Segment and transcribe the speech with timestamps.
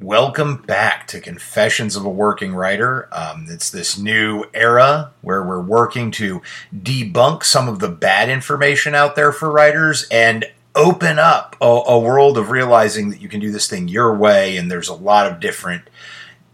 [0.00, 3.06] Welcome back to Confessions of a Working Writer.
[3.12, 6.40] Um, it's this new era where we're working to
[6.74, 11.98] debunk some of the bad information out there for writers and open up a, a
[11.98, 15.30] world of realizing that you can do this thing your way, and there's a lot
[15.30, 15.90] of different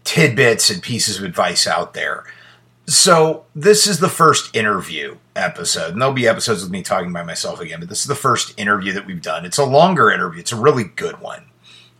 [0.03, 2.25] tidbits and pieces of advice out there.
[2.85, 7.23] So, this is the first interview episode, and there'll be episodes with me talking by
[7.23, 9.45] myself again, but this is the first interview that we've done.
[9.45, 11.45] It's a longer interview, it's a really good one.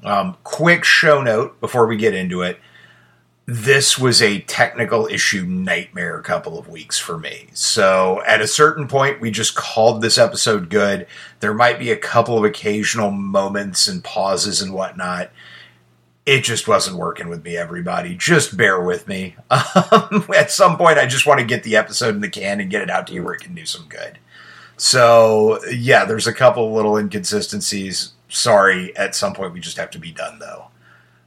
[0.04, 2.60] Um, quick show note before we get into it.
[3.46, 7.48] This was a technical issue nightmare a couple of weeks for me.
[7.54, 11.08] So at a certain point, we just called this episode good.
[11.40, 15.32] There might be a couple of occasional moments and pauses and whatnot.
[16.26, 18.16] It just wasn't working with me, everybody.
[18.16, 19.36] Just bear with me.
[19.90, 22.70] Um, at some point, I just want to get the episode in the can and
[22.70, 24.20] get it out to you where it can do some good.
[24.76, 30.00] So, yeah, there's a couple little inconsistencies sorry, at some point we just have to
[30.00, 30.68] be done though.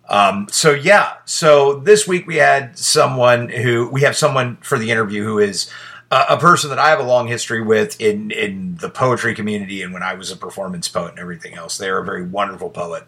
[0.08, 4.90] Um, so yeah, so this week we had someone who we have someone for the
[4.90, 5.70] interview who is
[6.10, 9.94] a, person that I have a long history with in in the poetry community and
[9.94, 11.78] when I was a performance poet and everything else.
[11.78, 13.04] They are a very wonderful poet.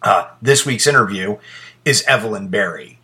[0.00, 1.36] Uh, this week's interview
[1.84, 2.98] is Evelyn Berry.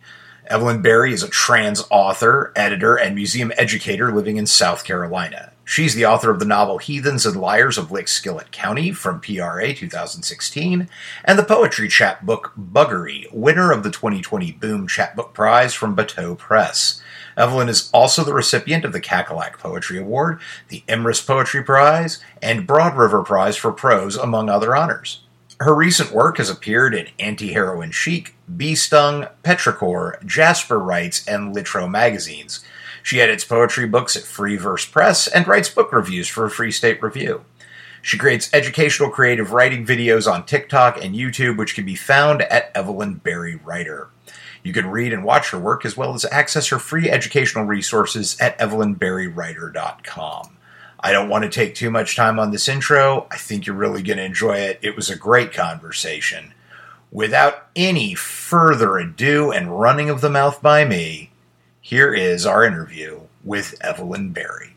[0.47, 5.51] Evelyn Berry is a trans author, editor, and museum educator living in South Carolina.
[5.69, 10.89] She's the author of the novel Heathens and Liars of Lickskillet County from PRA 2016
[11.23, 17.03] and the poetry chapbook Buggery, winner of the 2020 Boom Chapbook Prize from Bateau Press.
[17.37, 22.65] Evelyn is also the recipient of the Cackalack Poetry Award, the Emrys Poetry Prize, and
[22.65, 25.19] Broad River Prize for Prose, among other honors.
[25.61, 31.89] Her recent work has appeared in Anti Heroin Chic, Beestung, Petrichor, Jasper Writes, and Litro
[31.89, 32.63] magazines.
[33.03, 37.03] She edits poetry books at Free Verse Press and writes book reviews for Free State
[37.03, 37.43] Review.
[38.01, 42.71] She creates educational creative writing videos on TikTok and YouTube, which can be found at
[42.73, 44.07] Evelyn Berry Writer.
[44.63, 48.39] You can read and watch her work as well as access her free educational resources
[48.39, 50.57] at evelynberrywriter.com.
[51.01, 53.25] I don't want to take too much time on this intro.
[53.31, 54.79] I think you're really going to enjoy it.
[54.81, 56.53] It was a great conversation.
[57.11, 61.31] Without any further ado and running of the mouth by me,
[61.81, 64.75] here is our interview with Evelyn Berry.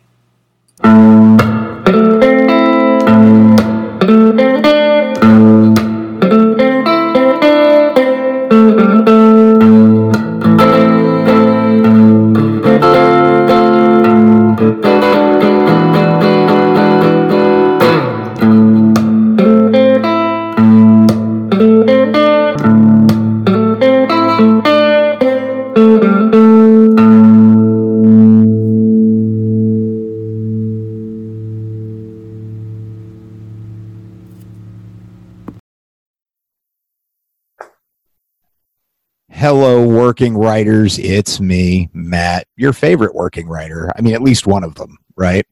[39.43, 41.01] Hello, working writers.
[41.01, 43.91] It's me, Matt, your favorite working writer.
[43.99, 45.45] I mean, at least one of them, right?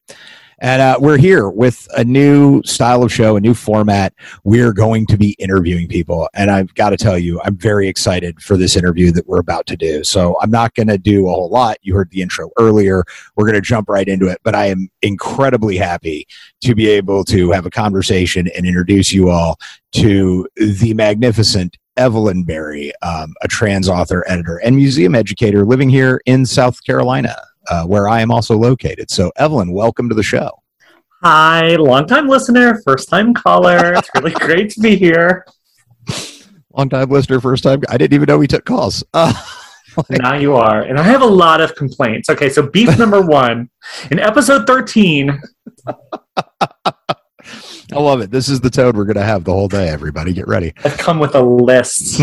[0.60, 4.14] And uh, we're here with a new style of show, a new format.
[4.44, 6.28] We're going to be interviewing people.
[6.34, 9.66] And I've got to tell you, I'm very excited for this interview that we're about
[9.66, 10.04] to do.
[10.04, 11.78] So I'm not going to do a whole lot.
[11.82, 13.02] You heard the intro earlier.
[13.34, 14.38] We're going to jump right into it.
[14.44, 16.28] But I am incredibly happy
[16.60, 19.58] to be able to have a conversation and introduce you all
[19.94, 26.22] to the magnificent Evelyn Berry, um, a trans author, editor, and museum educator living here
[26.24, 27.36] in South Carolina,
[27.68, 29.10] uh, where I am also located.
[29.10, 30.50] So, Evelyn, welcome to the show.
[31.22, 33.92] Hi, long-time listener, first-time caller.
[33.92, 35.44] It's really great to be here.
[36.72, 37.82] Long-time listener, first time.
[37.90, 39.04] I didn't even know we took calls.
[39.12, 39.34] Uh,
[40.08, 42.30] like, now you are, and I have a lot of complaints.
[42.30, 43.68] Okay, so beef number one
[44.10, 45.38] in episode thirteen.
[47.92, 48.30] I love it.
[48.30, 50.32] This is the toad we're going to have the whole day, everybody.
[50.32, 50.74] Get ready.
[50.84, 52.20] I've come with a list.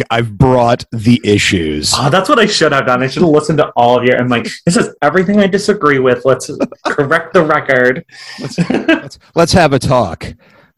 [0.10, 1.92] I've brought the issues.
[1.96, 3.02] Oh, that's what I should have done.
[3.02, 4.14] I should have listened to all of you.
[4.14, 6.24] I'm like, this is everything I disagree with.
[6.24, 6.50] Let's
[6.86, 8.04] correct the record.
[8.40, 10.32] Let's, let's, let's have a talk.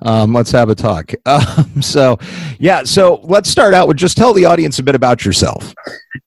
[0.05, 1.13] Um, let's have a talk.
[1.25, 2.19] Um, so,
[2.59, 5.73] yeah, so let's start out with just tell the audience a bit about yourself.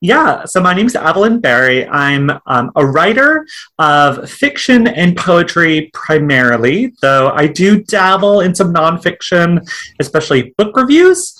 [0.01, 1.87] Yeah, so my name is Evelyn Berry.
[1.87, 3.45] I'm um, a writer
[3.77, 9.67] of fiction and poetry primarily, though I do dabble in some nonfiction,
[9.99, 11.33] especially book reviews.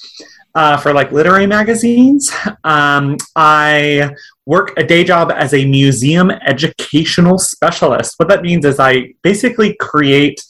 [0.53, 2.31] Uh, for like literary magazines.
[2.63, 4.15] Um, I
[4.45, 8.13] work a day job as a museum educational specialist.
[8.15, 10.41] What that means is I basically create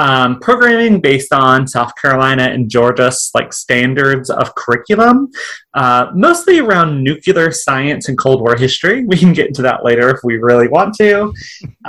[0.00, 5.30] um, programming based on South Carolina and Georgia's like standards of curriculum,
[5.74, 9.04] uh, mostly around nuclear science and Cold War history.
[9.10, 11.34] We can get into that later if we really want to.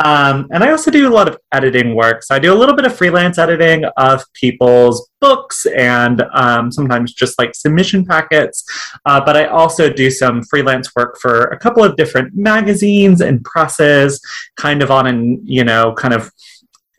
[0.04, 2.24] Um, and I also do a lot of editing work.
[2.24, 7.14] So I do a little bit of freelance editing of people's books and um, sometimes
[7.14, 8.66] just like submission packets.
[9.06, 13.44] Uh, but I also do some freelance work for a couple of different magazines and
[13.46, 14.20] presses,
[14.58, 16.32] kind of on an, you know, kind of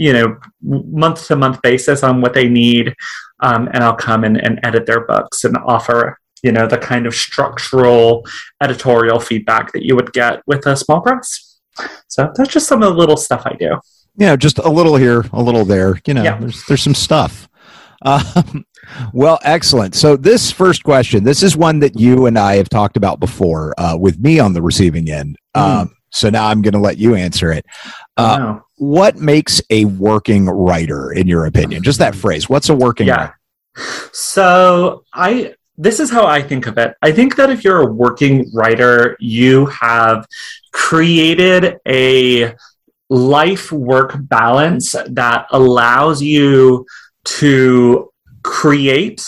[0.02, 2.94] you know month to month basis on what they need
[3.40, 7.06] um, and i'll come and, and edit their books and offer you know the kind
[7.06, 8.26] of structural
[8.62, 11.60] editorial feedback that you would get with a small press.
[12.08, 13.78] So that's just some of the little stuff i do.
[14.16, 16.38] Yeah just a little here a little there you know yeah.
[16.38, 17.49] there's there's some stuff.
[18.04, 18.66] Um,
[19.12, 19.94] well excellent.
[19.94, 23.75] So this first question this is one that you and i have talked about before
[23.78, 25.38] uh, with me on the receiving end.
[25.56, 25.90] Mm.
[26.12, 27.67] So now i'm going to let you answer it.
[28.17, 31.85] Uh, no what makes a working writer in your opinion?
[31.85, 33.17] Just that phrase what's a working yeah.
[33.17, 33.38] writer?
[34.12, 36.97] So i this is how i think of it.
[37.00, 40.26] I think that if you're a working writer you have
[40.73, 42.55] created a
[43.09, 46.85] life work balance that allows you
[47.25, 48.11] to
[48.43, 49.25] create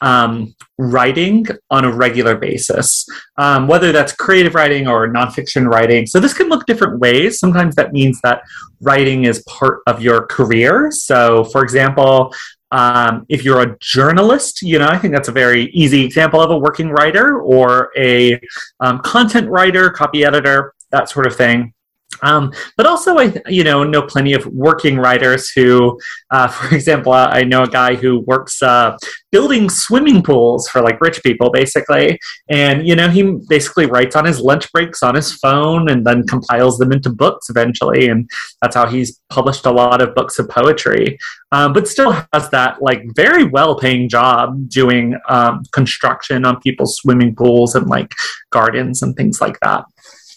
[0.00, 3.06] um, writing on a regular basis,
[3.38, 6.06] um, whether that's creative writing or nonfiction writing.
[6.06, 7.38] So this can look different ways.
[7.38, 8.42] Sometimes that means that
[8.80, 10.90] writing is part of your career.
[10.90, 12.34] So, for example,
[12.70, 16.50] um, if you're a journalist, you know, I think that's a very easy example of
[16.50, 18.40] a working writer or a
[18.80, 21.72] um, content writer, copy editor, that sort of thing.
[22.22, 25.98] Um, but also, I you know know plenty of working writers who,
[26.30, 28.96] uh, for example, uh, I know a guy who works uh,
[29.32, 32.18] building swimming pools for like rich people, basically,
[32.48, 36.26] and you know he basically writes on his lunch breaks on his phone and then
[36.26, 38.28] compiles them into books eventually, and
[38.62, 41.18] that's how he's published a lot of books of poetry.
[41.52, 46.96] Um, but still has that like very well paying job doing um, construction on people's
[46.96, 48.12] swimming pools and like
[48.50, 49.84] gardens and things like that.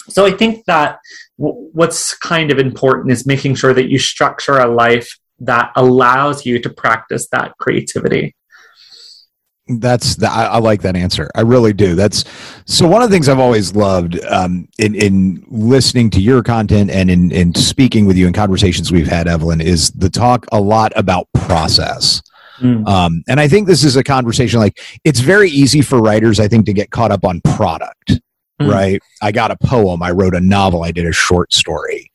[0.10, 1.00] So I think that
[1.38, 6.60] what's kind of important is making sure that you structure a life that allows you
[6.60, 8.36] to practice that creativity
[9.68, 11.30] that's the, I, I, like that answer.
[11.36, 11.96] I really do.
[11.96, 12.24] That's
[12.66, 16.90] so one of the things I've always loved um, in in listening to your content
[16.90, 20.62] and in in speaking with you in conversations we've had, Evelyn, is the talk a
[20.62, 22.22] lot about process.
[22.60, 22.88] Mm.
[22.88, 26.48] Um, and I think this is a conversation like it's very easy for writers, I
[26.48, 28.22] think, to get caught up on product
[28.62, 28.72] mm.
[28.72, 29.02] right?
[29.22, 32.12] I got a poem, I wrote a novel, I did a short story.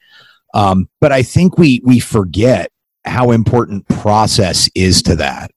[0.55, 2.71] Um, but I think we we forget
[3.05, 5.51] how important process is to that,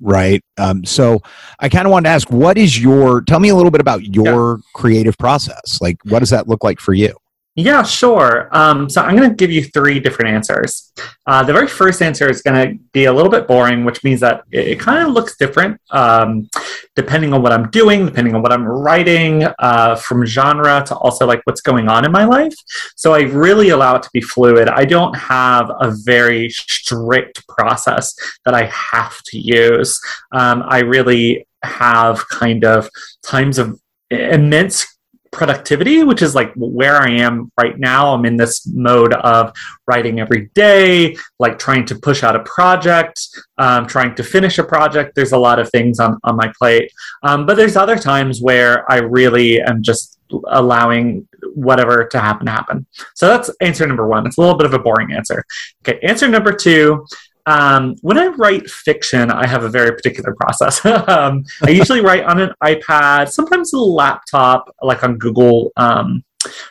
[0.00, 0.42] right?
[0.58, 1.20] Um, so
[1.60, 3.22] I kind of wanted to ask, what is your?
[3.22, 4.62] Tell me a little bit about your yeah.
[4.74, 5.80] creative process.
[5.80, 7.16] Like, what does that look like for you?
[7.58, 8.48] Yeah, sure.
[8.52, 10.92] Um, so I'm going to give you three different answers.
[11.26, 14.20] Uh, the very first answer is going to be a little bit boring, which means
[14.20, 16.48] that it, it kind of looks different um,
[16.94, 21.26] depending on what I'm doing, depending on what I'm writing, uh, from genre to also
[21.26, 22.54] like what's going on in my life.
[22.94, 24.68] So I really allow it to be fluid.
[24.68, 28.14] I don't have a very strict process
[28.44, 30.00] that I have to use.
[30.30, 32.88] Um, I really have kind of
[33.24, 34.86] times of immense
[35.30, 38.14] productivity, which is like where I am right now.
[38.14, 39.52] I'm in this mode of
[39.86, 43.20] writing every day, like trying to push out a project,
[43.58, 45.14] um, trying to finish a project.
[45.14, 46.90] There's a lot of things on, on my plate.
[47.22, 52.52] Um, but there's other times where I really am just allowing whatever to happen to
[52.52, 52.86] happen.
[53.14, 54.26] So that's answer number one.
[54.26, 55.44] It's a little bit of a boring answer.
[55.82, 57.06] Okay, answer number two
[57.48, 60.84] um, when I write fiction, I have a very particular process.
[61.08, 66.22] um, I usually write on an iPad, sometimes a laptop, like on Google um,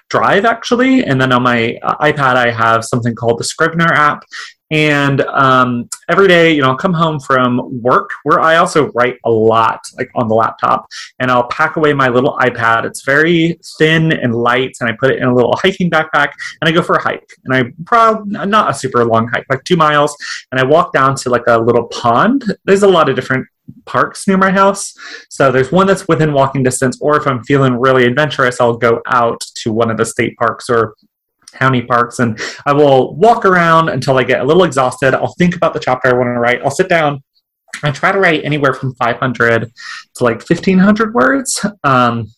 [0.09, 1.03] Drive, actually.
[1.03, 4.23] And then on my uh, iPad, I have something called the Scrivener app.
[4.69, 9.17] And um, every day, you know, I'll come home from work where I also write
[9.23, 10.87] a lot, like on the laptop,
[11.19, 12.85] and I'll pack away my little iPad.
[12.85, 16.67] It's very thin and light, and I put it in a little hiking backpack, and
[16.67, 17.29] I go for a hike.
[17.45, 20.15] And I probably not a super long hike, like two miles,
[20.51, 22.43] and I walk down to like a little pond.
[22.65, 23.47] There's a lot of different
[23.85, 24.93] parks near my house.
[25.29, 29.01] So there's one that's within walking distance, or if I'm feeling really adventurous, I'll go
[29.07, 30.95] out to one of the state parks or
[31.53, 35.13] county parks and I will walk around until I get a little exhausted.
[35.13, 36.61] I'll think about the chapter I want to write.
[36.63, 37.23] I'll sit down.
[37.83, 39.71] I try to write anywhere from 500
[40.15, 41.65] to like 1500 words.
[41.83, 42.31] Um,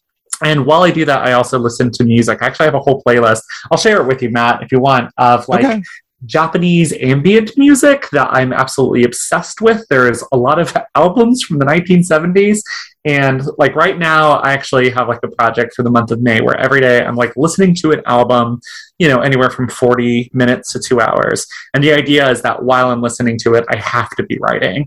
[0.44, 2.40] and while I do that, I also listen to music.
[2.42, 3.42] Actually, I actually have a whole playlist.
[3.72, 5.82] I'll share it with you, Matt, if you want, of like okay.
[6.26, 9.86] Japanese ambient music that I'm absolutely obsessed with.
[9.90, 12.62] There's a lot of albums from the 1970s
[13.10, 16.42] And like right now, I actually have like a project for the month of May
[16.42, 18.62] where every day I'm like listening to an album,
[19.00, 21.48] you know, anywhere from 40 minutes to two hours.
[21.74, 24.86] And the idea is that while I'm listening to it, I have to be writing.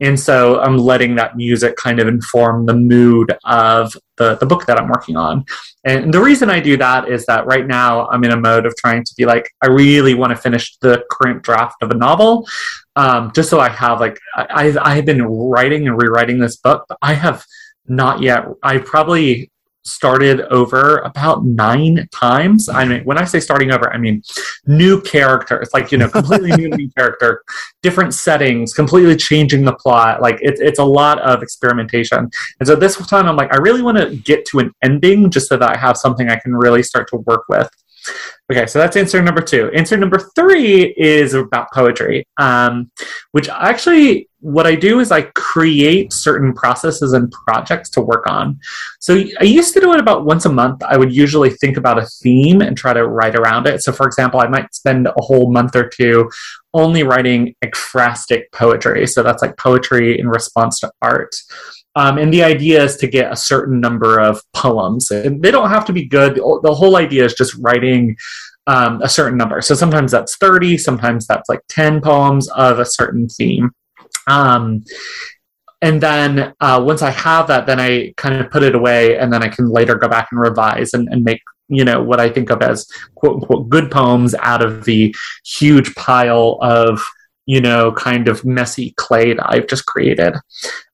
[0.00, 4.66] And so I'm letting that music kind of inform the mood of the, the book
[4.66, 5.46] that I'm working on.
[5.84, 8.76] And the reason I do that is that right now I'm in a mode of
[8.76, 12.46] trying to be like, I really want to finish the current draft of a novel.
[12.96, 16.84] Um, just so I have like, I, I have been writing and rewriting this book,
[16.86, 17.42] but I have
[17.86, 18.44] not yet.
[18.62, 19.50] I probably
[19.84, 22.68] started over about nine times.
[22.68, 24.22] I mean, when I say starting over, I mean
[24.66, 27.42] new characters, like, you know, completely new character,
[27.82, 30.22] different settings, completely changing the plot.
[30.22, 32.30] Like, it, it's a lot of experimentation.
[32.60, 35.48] And so this time I'm like, I really want to get to an ending just
[35.48, 37.68] so that I have something I can really start to work with.
[38.50, 39.70] Okay, so that's answer number two.
[39.74, 42.90] Answer number three is about poetry, um,
[43.30, 48.58] which actually, what I do is I create certain processes and projects to work on.
[49.00, 50.82] So I used to do it about once a month.
[50.82, 53.82] I would usually think about a theme and try to write around it.
[53.82, 56.28] So, for example, I might spend a whole month or two
[56.74, 59.06] only writing ekphrastic poetry.
[59.06, 61.34] So that's like poetry in response to art.
[61.94, 65.10] Um, and the idea is to get a certain number of poems.
[65.10, 66.36] And they don't have to be good.
[66.36, 68.16] The whole idea is just writing
[68.66, 69.60] um, a certain number.
[69.60, 73.72] So sometimes that's 30, sometimes that's like 10 poems of a certain theme.
[74.26, 74.84] Um,
[75.82, 79.32] and then uh, once I have that, then I kind of put it away, and
[79.32, 82.28] then I can later go back and revise and, and make you know what I
[82.28, 87.02] think of as quote unquote good poems out of the huge pile of
[87.46, 90.34] you know kind of messy clay that I've just created.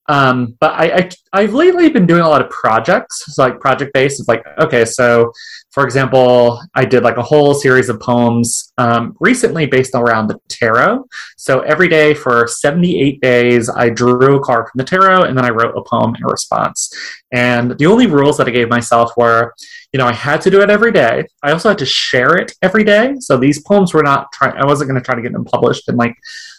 [0.09, 3.93] Um, but I, I have lately been doing a lot of projects, so like project
[3.93, 4.21] based.
[4.21, 5.33] It's like okay, so
[5.71, 10.41] for example, I did like a whole series of poems um, recently based around the
[10.49, 11.05] tarot.
[11.37, 15.45] So every day for 78 days, I drew a card from the tarot and then
[15.45, 16.91] I wrote a poem in response.
[17.33, 19.55] And the only rules that I gave myself were,
[19.93, 21.27] you know, I had to do it every day.
[21.43, 23.15] I also had to share it every day.
[23.21, 24.57] So these poems were not trying.
[24.57, 26.17] I wasn't going to try to get them published in like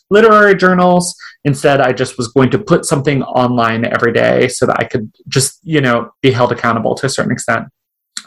[0.10, 1.16] literary journals.
[1.46, 5.12] Instead, I just was going to put something online every day so that I could
[5.28, 7.66] just, you know, be held accountable to a certain extent.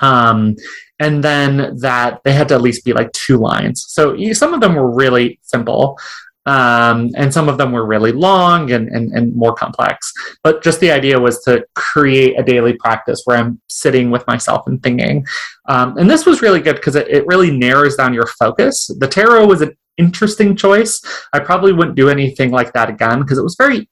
[0.01, 0.57] Um,
[0.99, 3.85] and then that they had to at least be like two lines.
[3.89, 5.99] So some of them were really simple.
[6.45, 10.12] Um, and some of them were really long and, and, and more complex.
[10.43, 14.67] But just the idea was to create a daily practice where I'm sitting with myself
[14.67, 15.25] and thinking.
[15.69, 18.91] Um, and this was really good because it, it really narrows down your focus.
[18.99, 21.03] The tarot was an interesting choice.
[21.33, 23.89] I probably wouldn't do anything like that again because it was very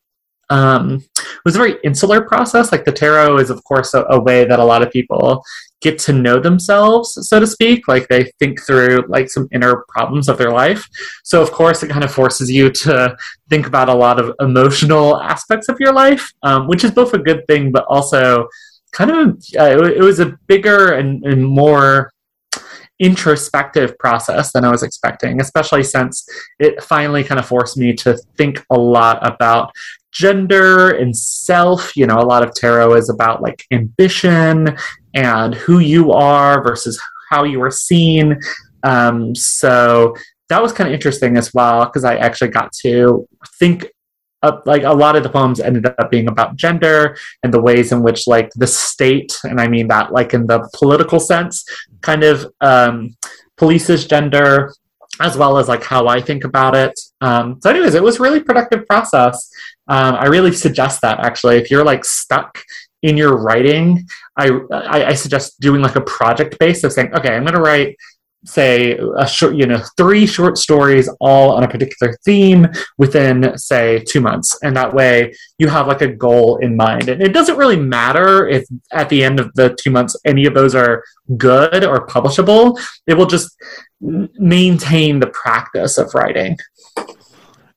[0.50, 2.72] um, it was a very insular process.
[2.72, 5.44] Like the tarot is, of course, a, a, way that a lot of people
[5.80, 7.86] get to know themselves, so to speak.
[7.86, 10.86] Like they think through like some inner problems of their life.
[11.22, 13.16] So, of course, it kind of forces you to
[13.48, 17.18] think about a lot of emotional aspects of your life, um, which is both a
[17.18, 18.48] good thing, but also
[18.92, 22.12] kind of uh, it, was a bigger and, and more
[23.00, 26.26] introspective process than I was expecting, especially since
[26.58, 29.72] it finally kind of forced me to think a lot about
[30.12, 31.96] gender and self.
[31.96, 34.76] You know, a lot of tarot is about like ambition
[35.14, 38.38] and who you are versus how you are seen.
[38.82, 40.14] Um, so
[40.48, 43.26] that was kind of interesting as well because I actually got to
[43.58, 43.86] think
[44.64, 48.02] like a lot of the poems ended up being about gender and the ways in
[48.02, 51.64] which like the state and i mean that like in the political sense
[52.00, 53.14] kind of um,
[53.58, 54.72] polices gender
[55.20, 56.98] as well as like how i think about it.
[57.20, 59.50] Um, so anyways it was really productive process.
[59.88, 61.56] Um, i really suggest that actually.
[61.56, 62.62] If you're like stuck
[63.02, 64.06] in your writing
[64.36, 67.60] I, I, I suggest doing like a project base of saying okay i'm going to
[67.60, 67.96] write
[68.44, 72.66] say a short you know three short stories all on a particular theme
[72.98, 74.58] within say two months.
[74.62, 77.08] And that way you have like a goal in mind.
[77.08, 80.54] And it doesn't really matter if at the end of the two months any of
[80.54, 81.04] those are
[81.36, 82.80] good or publishable.
[83.06, 83.56] It will just
[84.00, 86.56] maintain the practice of writing.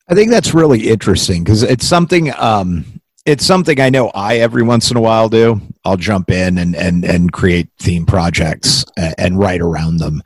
[0.10, 4.64] I think that's really interesting because it's something um it's something I know I every
[4.64, 5.62] once in a while do.
[5.86, 10.22] I'll jump in and and and create theme projects and, and write around them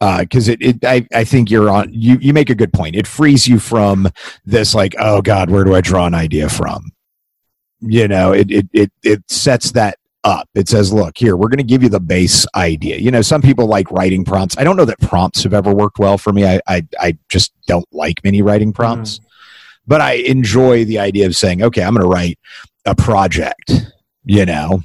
[0.00, 2.96] because uh, it, it I, I think you're on you you make a good point.
[2.96, 4.08] It frees you from
[4.44, 6.90] this like oh god where do I draw an idea from?
[7.80, 10.48] You know it it it, it sets that up.
[10.54, 12.96] It says, look, here, we're going to give you the base idea.
[12.96, 14.58] You know, some people like writing prompts.
[14.58, 16.44] I don't know that prompts have ever worked well for me.
[16.44, 19.20] I, I, I just don't like many writing prompts.
[19.20, 19.24] Mm
[19.88, 22.38] but I enjoy the idea of saying, okay, I'm going to write
[22.84, 23.72] a project,
[24.24, 24.82] you know,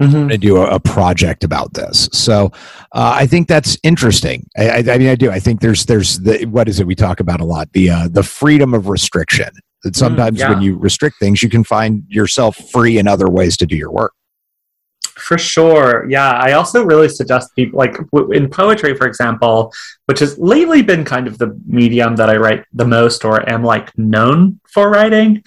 [0.00, 0.04] mm-hmm.
[0.04, 2.08] I'm going to do a, a, project about this.
[2.12, 2.52] So
[2.92, 4.46] uh, I think that's interesting.
[4.56, 5.30] I, I, I, mean, I do.
[5.30, 8.08] I think there's there's the what is it we talk about a lot the uh,
[8.08, 9.50] the freedom of restriction
[9.82, 10.50] That sometimes Mm, yeah.
[10.50, 13.90] when you restrict things, you can find yourself free in other ways to do your
[13.90, 14.12] work.
[15.18, 16.06] For sure.
[16.08, 16.30] Yeah.
[16.30, 19.72] I also really suggest people, like w- in poetry, for example,
[20.06, 23.64] which has lately been kind of the medium that I write the most or am
[23.64, 25.42] like known for writing.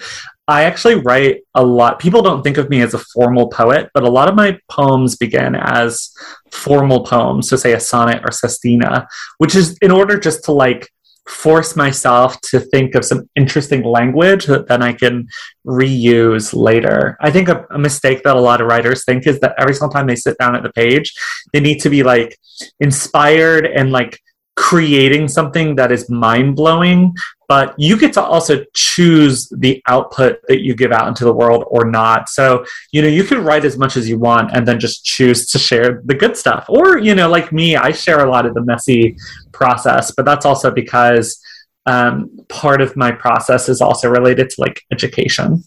[0.48, 2.00] I actually write a lot.
[2.00, 5.16] People don't think of me as a formal poet, but a lot of my poems
[5.16, 6.12] begin as
[6.52, 7.48] formal poems.
[7.48, 10.92] So, say a sonnet or sestina, which is in order just to like
[11.28, 15.28] force myself to think of some interesting language that then I can
[15.66, 17.18] reuse later.
[17.22, 19.90] I think a, a, mistake that a lot of writers think is that every single
[19.90, 21.14] time they sit down at the page,
[21.54, 22.38] they need to be like
[22.80, 24.20] inspired and like
[24.56, 27.14] creating something that is mind blowing.
[27.48, 31.66] But you get to also choose the output that you give out into the world
[31.68, 32.30] or not.
[32.30, 35.48] So, you know, you can write as much as you want and then just choose
[35.48, 36.66] to share the good stuff.
[36.70, 39.18] Or, you know, like me, I share a lot of the messy
[39.52, 41.42] process, but that's also because
[41.86, 45.64] um, part of my process is also related to like education.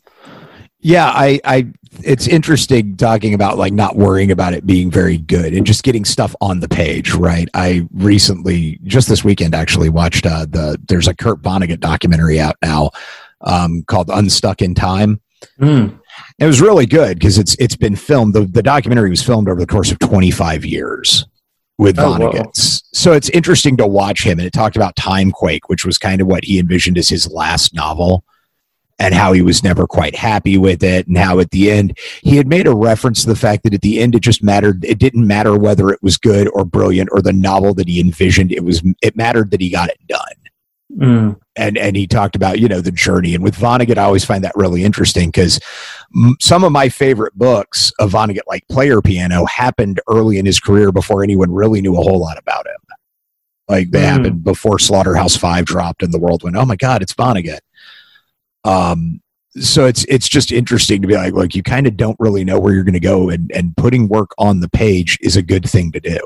[0.86, 1.66] Yeah, I, I,
[2.02, 6.04] it's interesting talking about like not worrying about it being very good and just getting
[6.04, 7.48] stuff on the page, right?
[7.54, 10.78] I recently, just this weekend, actually watched uh, the.
[10.86, 12.90] There's a Kurt Vonnegut documentary out now
[13.40, 15.22] um, called "Unstuck in Time."
[15.58, 15.98] Mm.
[16.38, 18.34] It was really good because it's it's been filmed.
[18.34, 21.24] The the documentary was filmed over the course of 25 years
[21.78, 22.44] with Oh, Vonnegut.
[22.44, 22.50] whoa.
[22.54, 26.26] so it's interesting to watch him, and it talked about Timequake, which was kind of
[26.26, 28.22] what he envisioned as his last novel,
[28.98, 32.36] and how he was never quite happy with it, and how at the end he
[32.36, 34.84] had made a reference to the fact that at the end it just mattered.
[34.84, 38.52] It didn't matter whether it was good or brilliant or the novel that he envisioned.
[38.52, 40.20] It was it mattered that he got it done
[41.00, 41.40] Mm.
[41.56, 44.44] and and he talked about you know the journey and with Vonnegut I always find
[44.44, 45.58] that really interesting because
[46.14, 50.60] m- some of my favorite books of Vonnegut like player piano happened early in his
[50.60, 52.76] career before anyone really knew a whole lot about him
[53.68, 54.08] like they Mm.
[54.08, 57.60] happened before Slaughterhouse 5 dropped and the world went oh my god it's Vonnegut
[58.64, 59.20] um
[59.56, 62.58] so it's it's just interesting to be like like you kind of don't really know
[62.58, 65.68] where you're going to go and and putting work on the page is a good
[65.68, 66.18] thing to do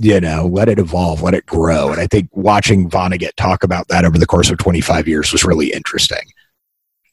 [0.00, 1.90] you know, let it evolve, let it grow.
[1.90, 5.44] And I think watching Vonnegut talk about that over the course of 25 years was
[5.44, 6.22] really interesting.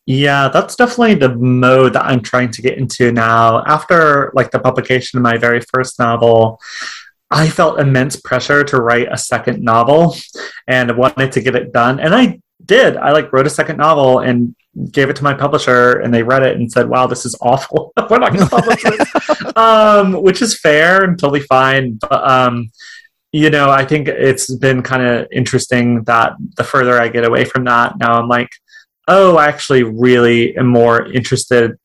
[0.05, 3.61] Yeah, that's definitely the mode that I'm trying to get into now.
[3.65, 6.61] After like the publication of my very first novel,
[7.29, 10.15] I felt immense pressure to write a second novel
[10.65, 11.99] and wanted to get it done.
[11.99, 12.97] And I did.
[12.97, 14.55] I like wrote a second novel and
[14.91, 17.93] gave it to my publisher and they read it and said, wow, this is awful.
[18.09, 19.55] We're not going to publish this.
[19.55, 21.93] um, which is fair and totally fine.
[21.93, 22.71] But, um,
[23.31, 27.45] you know, I think it's been kind of interesting that the further I get away
[27.45, 28.49] from that, now I'm like,
[29.07, 31.77] oh, I actually really am more interested.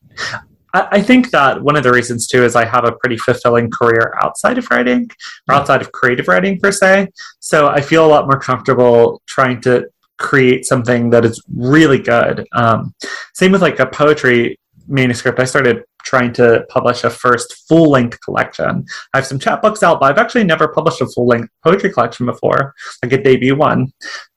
[0.74, 3.70] I, I think that one of the reasons too is I have a pretty fulfilling
[3.70, 5.10] career outside of writing
[5.48, 7.08] or outside of creative writing per se.
[7.40, 9.86] So I feel a lot more comfortable trying to
[10.22, 12.46] create something that is really good.
[12.52, 12.94] Um,
[13.34, 14.58] same with like a poetry
[14.88, 15.38] manuscript.
[15.38, 18.84] I started trying to publish a first full length collection.
[19.14, 22.26] I have some chapbooks out, but I've actually never published a full length poetry collection
[22.26, 23.92] before, like a debut one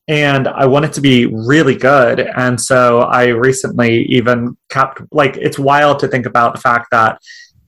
[0.07, 2.19] and I want it to be really good.
[2.19, 7.19] And so I recently even kept like it's wild to think about the fact that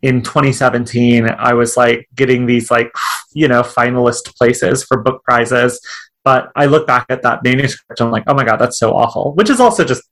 [0.04, 2.92] in 2017 I was like getting these like
[3.34, 5.80] you know finalist places for book prizes.
[6.28, 9.34] But I look back at that manuscript I'm like, oh my god, that's so awful.
[9.36, 10.04] Which is also just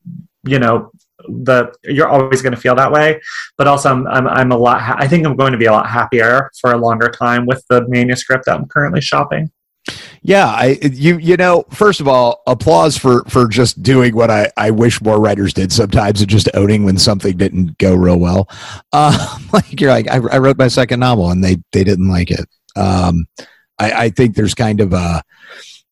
[0.45, 0.89] you know
[1.27, 3.19] the you're always going to feel that way.
[3.57, 4.81] But also I'm I'm, I'm a lot.
[4.97, 7.85] I think I'm going to be a lot happier for a longer time with the
[7.89, 9.51] manuscript that I'm currently shopping.
[10.21, 14.49] Yeah, I you you know, first of all, applause for for just doing what I
[14.55, 18.47] I wish more writers did sometimes and just owning when something didn't go real well.
[18.93, 22.31] Uh, like you're like I, I wrote my second novel and they they didn't like
[22.31, 22.47] it.
[22.77, 23.25] Um,
[23.77, 25.21] I I think there's kind of a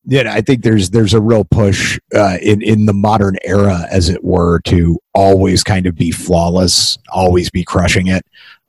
[0.05, 4.09] yeah, I think there's there's a real push uh, in in the modern era, as
[4.09, 8.25] it were, to always kind of be flawless, always be crushing it.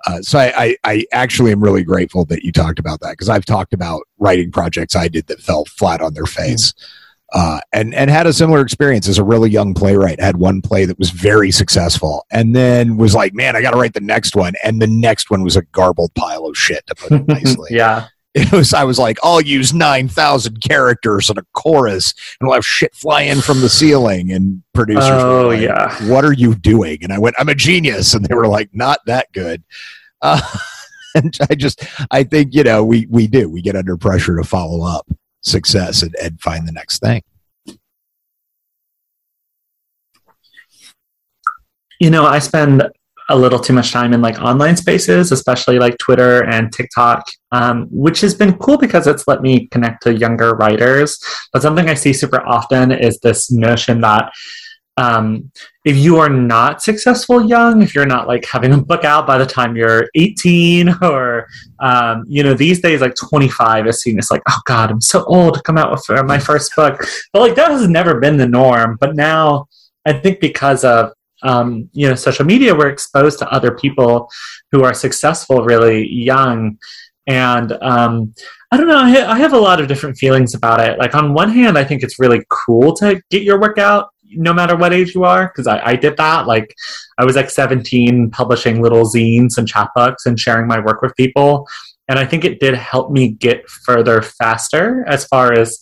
[0.07, 3.29] Uh, so I, I, I actually am really grateful that you talked about that because
[3.29, 6.73] I've talked about writing projects I did that fell flat on their face,
[7.33, 10.21] uh, and and had a similar experience as a really young playwright.
[10.21, 13.77] Had one play that was very successful, and then was like, man, I got to
[13.77, 16.95] write the next one, and the next one was a garbled pile of shit to
[16.95, 17.71] put it nicely.
[17.73, 18.07] yeah.
[18.45, 22.57] It was I was like, I'll use nine thousand characters and a chorus, and we'll
[22.57, 24.33] have shit fly in from the ceiling.
[24.33, 26.09] And producers, Oh, were like, yeah.
[26.11, 26.99] what are you doing?
[27.05, 29.63] And I went, I'm a genius, and they were like, not that good.
[30.21, 30.41] Uh,
[31.15, 34.43] and I just, I think you know, we we do we get under pressure to
[34.45, 35.07] follow up
[35.43, 37.23] success and, and find the next thing.
[42.01, 42.83] you know i spend
[43.31, 47.87] a little too much time in like online spaces especially like twitter and tiktok um,
[47.91, 51.19] which has been cool because it's let me connect to younger writers
[51.53, 54.33] but something i see super often is this notion that
[54.97, 55.51] um,
[55.85, 59.39] if you are not successful young, if you're not like having a book out by
[59.39, 61.47] the time you're 18, or
[61.81, 65.25] um, you know, these days like 25 is seen as like, oh god, I'm so
[65.25, 67.01] old to come out with my first book.
[67.33, 68.97] But like that has never been the norm.
[69.01, 69.67] But now,
[70.07, 71.13] I think because of
[71.45, 74.29] um, you know social media, we're exposed to other people
[74.73, 76.79] who are successful really young,
[77.27, 78.35] and um,
[78.71, 78.99] I don't know.
[78.99, 80.99] I, ha- I have a lot of different feelings about it.
[80.99, 84.53] Like on one hand, I think it's really cool to get your work out no
[84.53, 86.75] matter what age you are because I, I, did that like
[87.19, 91.69] i was like 17 publishing little zines and chapbooks and sharing my work with people
[92.09, 95.79] and i think it did help me get further faster as far as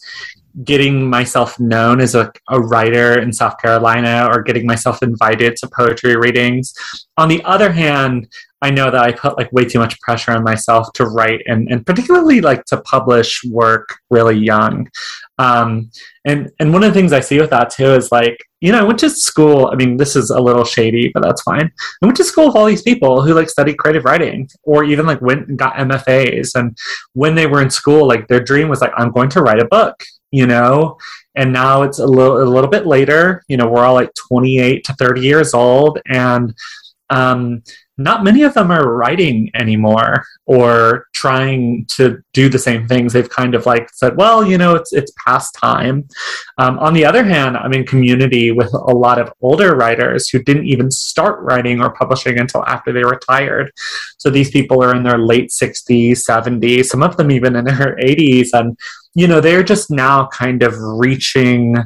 [0.64, 5.68] getting myself known as a, a writer in south carolina or getting myself invited to
[5.68, 6.74] poetry readings
[7.16, 8.28] on the other hand
[8.62, 11.68] I know that I put like way too much pressure on myself to write and,
[11.68, 14.88] and particularly like to publish work really young.
[15.38, 15.90] Um,
[16.24, 18.78] and and one of the things I see with that too is like, you know,
[18.78, 19.68] I went to school.
[19.72, 21.72] I mean, this is a little shady, but that's fine.
[22.00, 25.06] I went to school with all these people who like studied creative writing or even
[25.06, 26.54] like went and got MFAs.
[26.54, 26.78] And
[27.14, 29.66] when they were in school, like their dream was like, I'm going to write a
[29.66, 30.98] book, you know?
[31.36, 34.84] And now it's a little a little bit later, you know, we're all like 28
[34.84, 36.54] to 30 years old and
[37.10, 37.62] um,
[37.98, 43.12] not many of them are writing anymore or trying to do the same things.
[43.12, 46.08] They've kind of like said, well, you know, it's it's past time.
[46.56, 50.42] Um, on the other hand, I'm in community with a lot of older writers who
[50.42, 53.70] didn't even start writing or publishing until after they retired.
[54.16, 57.96] So these people are in their late 60s, 70s, some of them even in their
[57.96, 58.76] 80s, and
[59.14, 61.76] you know they're just now kind of reaching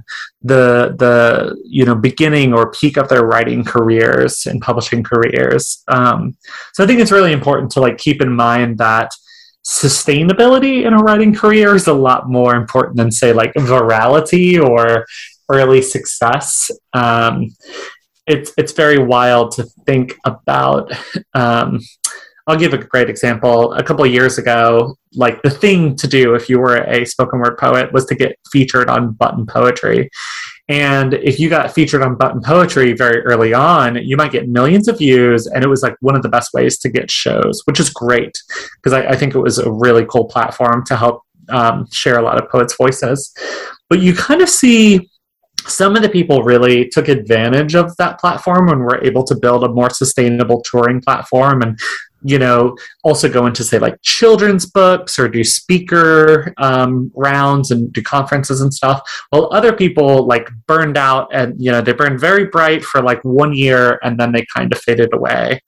[0.43, 5.83] the the you know beginning or peak of their writing careers and publishing careers.
[5.89, 6.37] Um,
[6.73, 9.11] so i think it's really important to like keep in mind that
[9.67, 15.05] sustainability in a writing career is a lot more important than say like virality or
[15.49, 16.71] early success.
[16.93, 17.55] Um,
[18.27, 20.93] it's it's very wild to think about
[21.35, 21.81] um,
[22.47, 23.73] I'll give a great example.
[23.73, 27.59] A couple years ago, like the thing to do if you were a spoken word
[27.59, 30.11] poet was to get featured on Button Poetry.
[30.69, 34.87] And if you got featured on Button Poetry very early on, you might get millions
[34.87, 35.47] of views.
[35.47, 38.37] And it was like one of the best ways to get shows, which is great
[38.77, 42.23] because I, I, think it was a really cool platform to help um, share a
[42.23, 43.33] lot of poets' voices.
[43.89, 45.09] But you kind of see
[45.69, 49.65] some of the people really took advantage of that platform and were able to build
[49.65, 51.79] a more sustainable touring platform and
[52.27, 57.93] you know, also go into say like children's books or do speaker um, rounds and
[57.93, 59.01] do conferences and stuff.
[59.31, 63.23] While other people like burned out and you know they burned very bright for like
[63.25, 65.61] one year and then they kind of faded away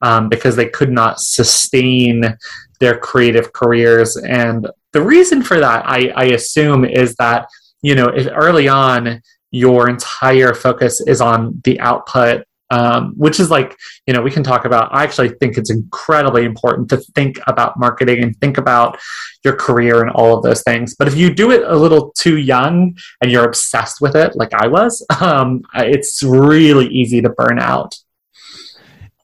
[0.00, 2.36] um, because they could not sustain
[2.80, 4.16] their creative careers.
[4.16, 7.46] And the reason for that, I, I assume, is that
[7.82, 13.76] you know early on your entire focus is on the output um, which is like
[14.06, 17.78] you know we can talk about i actually think it's incredibly important to think about
[17.78, 18.98] marketing and think about
[19.46, 20.96] your career and all of those things.
[20.98, 24.52] But if you do it a little too young and you're obsessed with it like
[24.52, 27.94] i was um, it's really easy to burn out.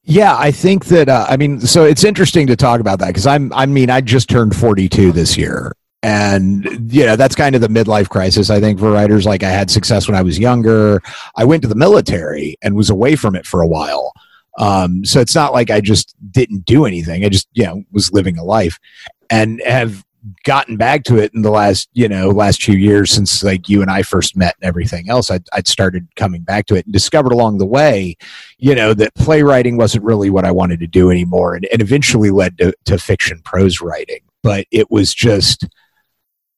[0.04, 3.26] Yeah, I think that uh, I mean, so it's interesting to talk about that because
[3.26, 7.60] I'm I mean I just turned 42 this year, and you know that's kind of
[7.60, 9.24] the midlife crisis i think for writers.
[9.24, 11.00] Like i had success when i was younger.
[11.36, 14.12] I went to the military and was away from it for a while.
[14.58, 17.24] Um, so it's not like i just didn't do anything.
[17.24, 18.78] I just you know was living a life
[19.30, 20.04] and have
[20.44, 23.82] gotten back to it in the last you know last few years since like you
[23.82, 25.30] and i first met and everything else.
[25.30, 28.16] I'd, I'd started coming back to it and discovered along the way
[28.58, 32.30] you know that playwriting wasn't really what i wanted to do anymore and, and eventually
[32.30, 34.20] led to, to fiction prose writing.
[34.42, 35.66] But it was just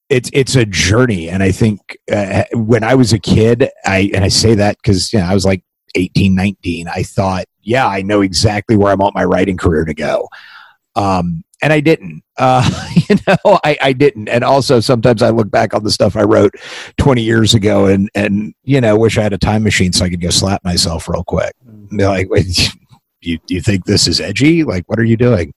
[0.09, 1.29] it's it's a journey.
[1.29, 1.79] And i think
[2.11, 5.33] uh, when i was a kid i and i say that because you know i
[5.33, 5.63] was like
[5.95, 9.93] 18 19 i thought yeah i know exactly where i want my writing career to
[9.93, 10.27] go.
[10.95, 12.23] Um, and i didn't.
[12.37, 12.69] Uh,
[13.09, 14.27] you know I, I didn't.
[14.27, 16.53] And also sometimes i look back on the stuff i wrote
[16.97, 20.09] 20 years ago and and you know wish i had a time machine so i
[20.09, 21.53] could go slap myself real quick.
[21.65, 21.97] Mm-hmm.
[22.01, 22.73] like wait,
[23.21, 24.65] you, you think this is edgy?
[24.65, 25.53] Like what are you doing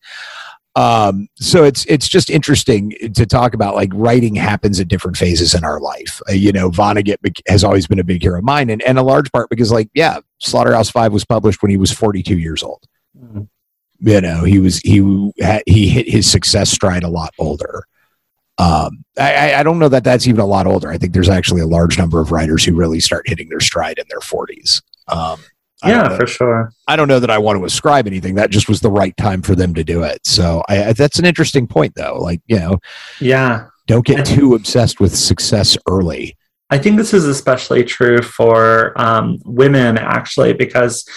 [0.79, 5.53] um, so it's it's just interesting to talk about like writing happens at different phases
[5.53, 6.23] in our life.
[6.29, 7.17] Uh, you know, Vonnegut
[7.49, 9.91] has always been a big hero of mine, and, and a large part because like
[9.93, 12.85] yeah, Slaughterhouse Five was published when he was 42 years old.
[13.21, 13.43] Mm-hmm.
[14.09, 15.33] You know, he was he
[15.67, 17.83] he hit his success stride a lot older.
[18.59, 20.91] Um, I, I don't know that that's even a lot older.
[20.91, 23.99] I think there's actually a large number of writers who really start hitting their stride
[23.99, 24.81] in their 40s.
[25.09, 25.41] Um,
[25.85, 26.73] yeah, for sure.
[26.87, 28.35] I don't know that I want to ascribe anything.
[28.35, 30.27] That just was the right time for them to do it.
[30.27, 32.19] So I, that's an interesting point, though.
[32.19, 32.79] Like you know,
[33.21, 36.37] yeah, don't get too obsessed with success early.
[36.71, 41.09] I think this is especially true for um, women, actually, because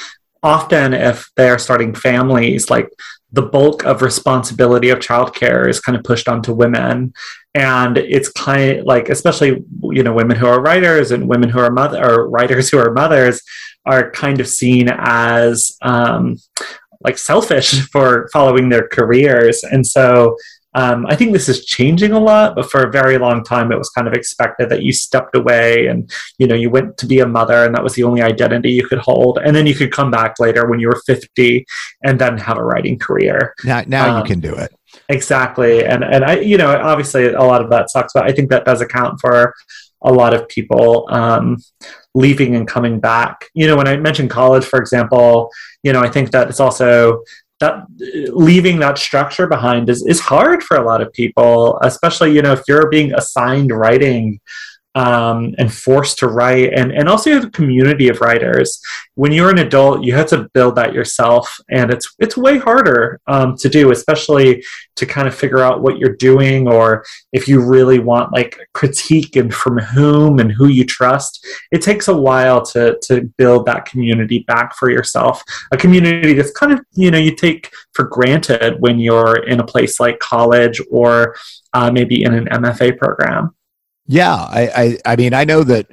[0.44, 2.90] often if they're starting families, like
[3.32, 7.14] the bulk of responsibility of childcare is kind of pushed onto women.
[7.54, 11.60] And it's kind of like, especially, you know, women who are writers and women who
[11.60, 13.42] are mother or writers who are mothers
[13.86, 16.38] are kind of seen as um,
[17.04, 19.64] like selfish for following their careers.
[19.64, 20.36] And so
[20.74, 23.78] um, I think this is changing a lot, but for a very long time, it
[23.78, 27.20] was kind of expected that you stepped away and you know you went to be
[27.20, 29.92] a mother, and that was the only identity you could hold, and then you could
[29.92, 31.66] come back later when you were fifty
[32.04, 33.54] and then have a writing career.
[33.66, 34.74] Now, now um, you can do it
[35.10, 38.50] exactly, and and I, you know, obviously a lot of that sucks, but I think
[38.52, 39.54] that does account for
[40.04, 41.58] a lot of people um,
[42.14, 43.46] leaving and coming back.
[43.54, 45.50] You know, when I mentioned college, for example,
[45.84, 47.24] you know, I think that it's also
[47.60, 47.86] that
[48.34, 52.54] leaving that structure behind is, is hard for a lot of people, especially, you know,
[52.54, 54.40] if you're being assigned writing
[54.96, 58.82] um, and forced to write and, and also you have a community of writers.
[59.16, 63.20] When you're an adult you have to build that yourself and it's it's way harder
[63.28, 64.64] um, to do especially
[64.96, 69.36] to kind of figure out what you're doing or if you really want like critique
[69.36, 71.46] and from whom and who you trust.
[71.72, 76.52] It takes a while to to build that community back for yourself a community that's
[76.52, 80.82] kind of you know you take for granted when you're in a place like college
[80.90, 81.36] or
[81.74, 83.54] uh, maybe in an mfa program
[84.08, 85.88] yeah, I, I, I mean, I know that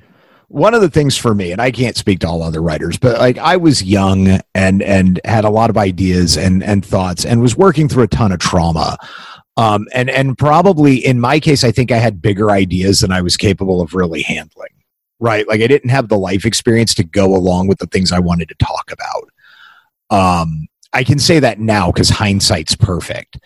[0.48, 3.18] one of the things for me, and I can't speak to all other writers, but
[3.18, 7.40] like I was young and and had a lot of ideas and and thoughts, and
[7.40, 8.96] was working through a ton of trauma.
[9.56, 13.20] Um, and and probably in my case, I think I had bigger ideas than I
[13.20, 14.70] was capable of really handling.
[15.20, 18.20] Right, like I didn't have the life experience to go along with the things I
[18.20, 19.30] wanted to talk about.
[20.10, 23.38] Um, I can say that now because hindsight's perfect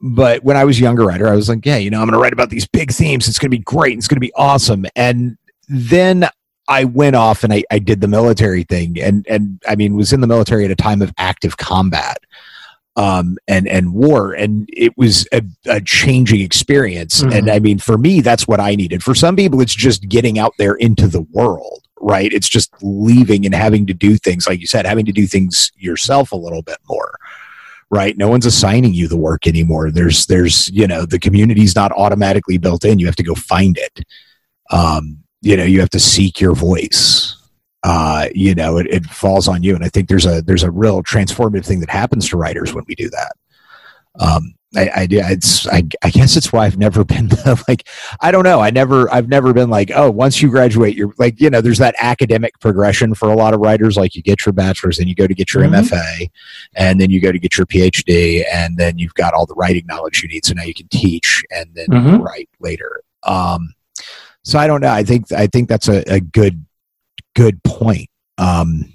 [0.00, 2.14] but when I was a younger writer, I was like, yeah, you know, I'm going
[2.14, 3.28] to write about these big themes.
[3.28, 3.98] It's going to be great.
[3.98, 4.86] It's going to be awesome.
[4.96, 5.36] And
[5.68, 6.28] then
[6.68, 10.12] I went off and I, I did the military thing, and and I mean, was
[10.12, 12.18] in the military at a time of active combat,
[12.96, 17.22] um, and and war, and it was a, a changing experience.
[17.22, 17.32] Mm-hmm.
[17.32, 19.02] And I mean, for me, that's what I needed.
[19.02, 22.32] For some people, it's just getting out there into the world, right?
[22.32, 25.72] It's just leaving and having to do things, like you said, having to do things
[25.76, 27.18] yourself a little bit more
[27.90, 28.16] right?
[28.16, 29.90] No one's assigning you the work anymore.
[29.90, 32.98] There's there's you know the community's not automatically built in.
[32.98, 34.04] You have to go find it.
[34.70, 37.36] Um, you know you have to seek your voice.
[37.82, 39.74] Uh, you know it, it falls on you.
[39.74, 42.84] And i think there's a there's a real transformative thing that happens to writers when
[42.86, 43.32] we do that.
[44.18, 47.28] Um, I, I, it's, I, I guess it's why I've never been
[47.66, 47.88] like,
[48.20, 48.60] I don't know.
[48.60, 51.78] I never, I've never been like, oh, once you graduate, you're like, you know, there's
[51.78, 53.96] that academic progression for a lot of writers.
[53.96, 55.74] Like you get your bachelor's and you go to get your mm-hmm.
[55.74, 56.30] MFA
[56.74, 59.86] and then you go to get your PhD and then you've got all the writing
[59.86, 60.44] knowledge you need.
[60.44, 62.22] So now you can teach and then mm-hmm.
[62.22, 63.02] write later.
[63.24, 63.74] Um,
[64.44, 64.92] so I don't know.
[64.92, 66.64] I think, I think that's a, a good,
[67.34, 68.08] good point.
[68.38, 68.92] Um,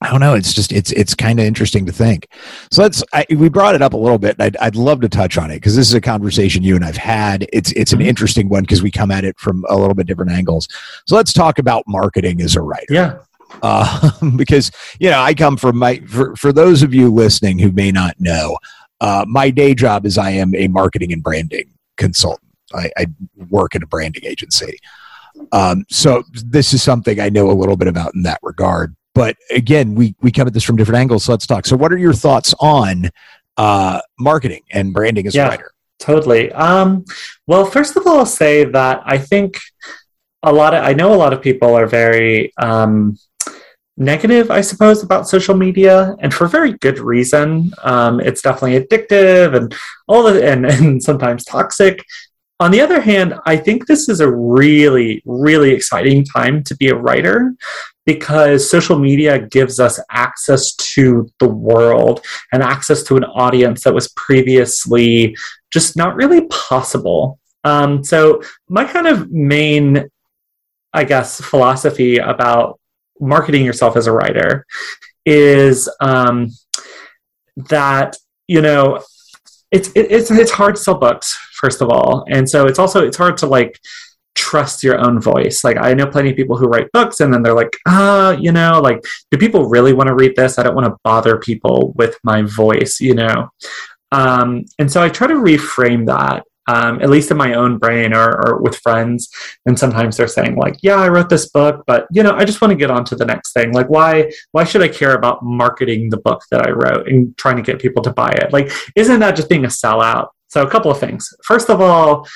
[0.00, 0.34] I don't know.
[0.34, 2.28] It's just it's it's kind of interesting to think.
[2.70, 3.02] So let's.
[3.12, 4.36] I, we brought it up a little bit.
[4.38, 6.96] I'd I'd love to touch on it because this is a conversation you and I've
[6.96, 7.48] had.
[7.52, 8.08] It's it's an mm-hmm.
[8.08, 10.68] interesting one because we come at it from a little bit different angles.
[11.06, 12.86] So let's talk about marketing as a writer.
[12.90, 13.18] Yeah.
[13.62, 17.72] Uh, because you know I come from my for for those of you listening who
[17.72, 18.56] may not know,
[19.00, 22.52] uh, my day job is I am a marketing and branding consultant.
[22.72, 23.06] I, I
[23.50, 24.78] work at a branding agency.
[25.50, 29.36] Um, so this is something I know a little bit about in that regard but
[29.50, 31.24] again, we we come at this from different angles.
[31.24, 31.66] So let's talk.
[31.66, 33.10] So, what are your thoughts on
[33.56, 35.72] uh, marketing and branding as yeah, a writer?
[35.98, 36.52] Totally.
[36.52, 37.04] Um,
[37.48, 39.58] well, first of all, I'll say that I think
[40.44, 43.18] a lot of I know a lot of people are very um,
[43.96, 47.72] negative, I suppose, about social media, and for very good reason.
[47.82, 49.74] Um, it's definitely addictive and
[50.06, 52.04] all the and, and sometimes toxic.
[52.60, 56.88] On the other hand, I think this is a really, really exciting time to be
[56.88, 57.54] a writer
[58.08, 63.92] because social media gives us access to the world and access to an audience that
[63.92, 65.36] was previously
[65.70, 67.38] just not really possible.
[67.64, 70.08] Um, so, my kind of main,
[70.94, 72.80] I guess, philosophy about
[73.20, 74.64] marketing yourself as a writer
[75.26, 76.48] is um,
[77.68, 78.16] that,
[78.46, 79.04] you know,
[79.70, 82.24] it's, it's, it's hard to sell books, first of all.
[82.30, 83.78] And so it's also, it's hard to like,
[84.38, 85.64] trust your own voice.
[85.64, 88.52] Like I know plenty of people who write books and then they're like, ah, you
[88.52, 90.58] know, like, do people really want to read this?
[90.58, 93.48] I don't want to bother people with my voice, you know?
[94.12, 98.14] Um, and so I try to reframe that, um, at least in my own brain
[98.14, 99.28] or, or with friends.
[99.66, 102.60] And sometimes they're saying like, yeah, I wrote this book, but you know, I just
[102.60, 103.72] want to get on to the next thing.
[103.72, 107.56] Like, why, why should I care about marketing the book that I wrote and trying
[107.56, 108.52] to get people to buy it?
[108.52, 110.28] Like, isn't that just being a sellout?
[110.46, 111.28] So a couple of things.
[111.44, 112.26] First of all,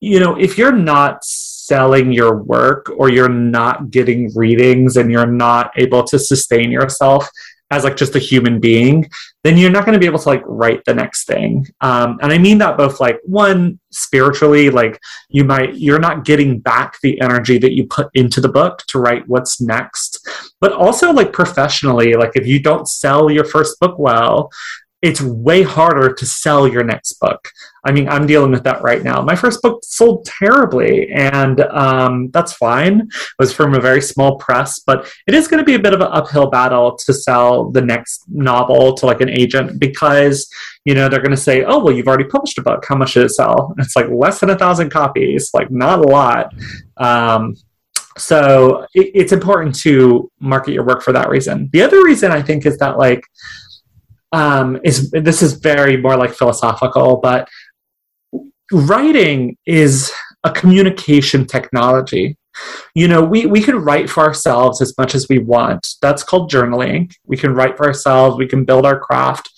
[0.00, 5.26] you know, if you're not selling your work or you're not getting readings and you're
[5.26, 7.28] not able to sustain yourself
[7.70, 9.06] as like just a human being,
[9.44, 11.66] then you're not going to be able to like write the next thing.
[11.82, 16.60] Um, and I mean that both like one spiritually, like you might you're not getting
[16.60, 20.26] back the energy that you put into the book to write what's next,
[20.60, 24.50] but also like professionally, like if you don't sell your first book well,
[25.02, 27.50] it's way harder to sell your next book.
[27.88, 29.22] I mean, I'm dealing with that right now.
[29.22, 33.00] My first book sold terribly, and um, that's fine.
[33.00, 35.94] It was from a very small press, but it is going to be a bit
[35.94, 40.50] of an uphill battle to sell the next novel to like an agent because
[40.84, 42.84] you know they're going to say, "Oh, well, you've already published a book.
[42.86, 46.00] How much did it sell?" And it's like less than a thousand copies, like not
[46.00, 46.52] a lot.
[46.98, 47.56] Um,
[48.18, 51.70] so it, it's important to market your work for that reason.
[51.72, 53.22] The other reason I think is that like
[54.32, 57.48] um, is this is very more like philosophical, but
[58.72, 60.12] writing is
[60.44, 62.36] a communication technology.
[62.94, 65.94] You know, we, we can write for ourselves as much as we want.
[66.02, 67.12] That's called journaling.
[67.24, 69.50] We can write for ourselves, we can build our craft,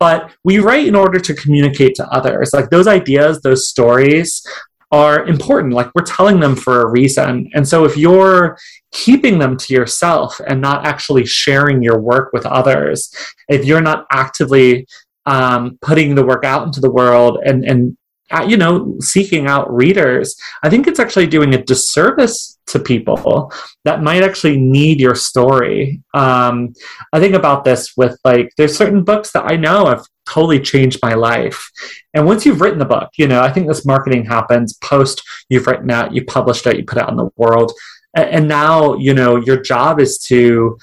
[0.00, 2.50] but we write in order to communicate to others.
[2.52, 4.42] Like those ideas, those stories,
[4.90, 5.74] are important.
[5.74, 7.50] Like we're telling them for a reason.
[7.54, 8.58] And so if you're
[8.90, 13.12] keeping them to yourself and not actually sharing your work with others,
[13.48, 14.86] if you're not actively
[15.26, 17.98] um, putting the work out into the world and, and
[18.46, 23.52] you know, seeking out readers, I think it's actually doing a disservice to people
[23.84, 26.02] that might actually need your story.
[26.14, 26.74] Um,
[27.12, 30.98] I think about this with like, there's certain books that I know have totally changed
[31.02, 31.70] my life.
[32.12, 35.66] And once you've written the book, you know, I think this marketing happens post you've
[35.66, 37.72] written it, you published it, you put it out in the world.
[38.14, 40.78] And now, you know, your job is to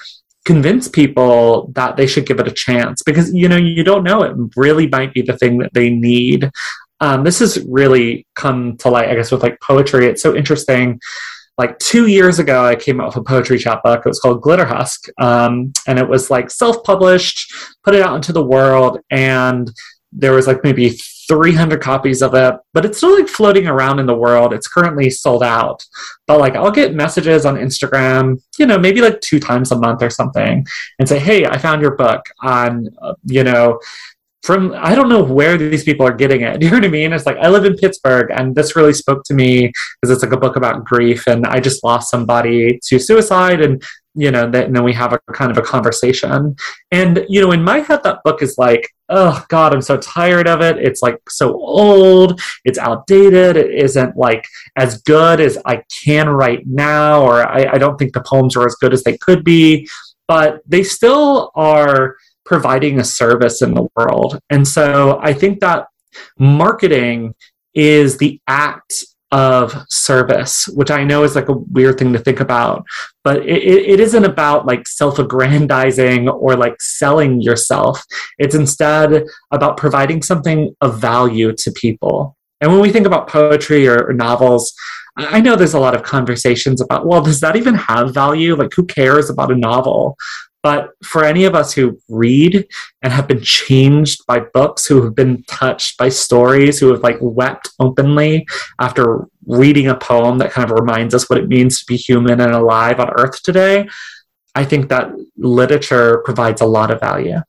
[0.45, 4.21] convince people that they should give it a chance because you know you don't know
[4.21, 6.51] it really might be the thing that they need
[6.99, 10.05] um, this has really come to light, I guess, with like poetry.
[10.05, 10.99] It's so interesting.
[11.57, 14.05] Like two years ago, I came out with a poetry chapbook.
[14.05, 17.53] It was called Glitterhusk, um, and it was like self-published,
[17.83, 19.71] put it out into the world, and
[20.11, 24.05] there was like maybe 300 copies of it, but it's still like floating around in
[24.05, 24.53] the world.
[24.53, 25.83] It's currently sold out.
[26.27, 30.01] But like I'll get messages on Instagram, you know, maybe like two times a month
[30.01, 30.65] or something
[30.99, 33.79] and say, "Hey, I found your book on, uh, you know,
[34.45, 36.59] from I don't know where these people are getting it.
[36.59, 37.13] Do you know what I mean?
[37.13, 40.33] It's like I live in Pittsburgh, and this really spoke to me because it's like
[40.33, 44.67] a book about grief, and I just lost somebody to suicide, and you know, that,
[44.67, 46.55] and then we have a kind of a conversation.
[46.91, 50.47] And you know, in my head, that book is like, oh God, I'm so tired
[50.47, 50.77] of it.
[50.77, 52.39] It's like so old.
[52.63, 53.57] It's outdated.
[53.57, 54.45] It isn't like
[54.77, 58.65] as good as I can right now, or I, I don't think the poems are
[58.65, 59.89] as good as they could be.
[60.27, 64.39] But they still are providing a service in the world.
[64.49, 65.87] And so I think that
[66.39, 67.33] marketing
[67.73, 72.39] is the act of service, which I know is like a weird thing to think
[72.39, 72.85] about,
[73.23, 78.01] but it, it isn't about like self aggrandizing or like selling yourself.
[78.37, 82.37] It's instead about providing something of value to people.
[82.61, 84.73] And when we think about poetry or, or novels,
[85.17, 88.55] I know there's a lot of conversations about, well, does that even have value?
[88.55, 90.17] Like, who cares about a novel?
[90.65, 92.65] But for any of us who read
[93.03, 97.19] and have been changed by books, who have been touched by stories, who have like
[97.21, 98.47] wept openly
[98.79, 102.41] after reading a poem that kind of reminds us what it means to be human
[102.41, 103.87] and alive on earth today,
[104.55, 107.41] I think that literature provides a lot of value.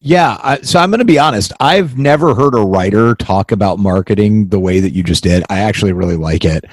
[0.00, 1.54] Yeah, I, so I'm going to be honest.
[1.60, 5.44] I've never heard a writer talk about marketing the way that you just did.
[5.48, 6.66] I actually really like it.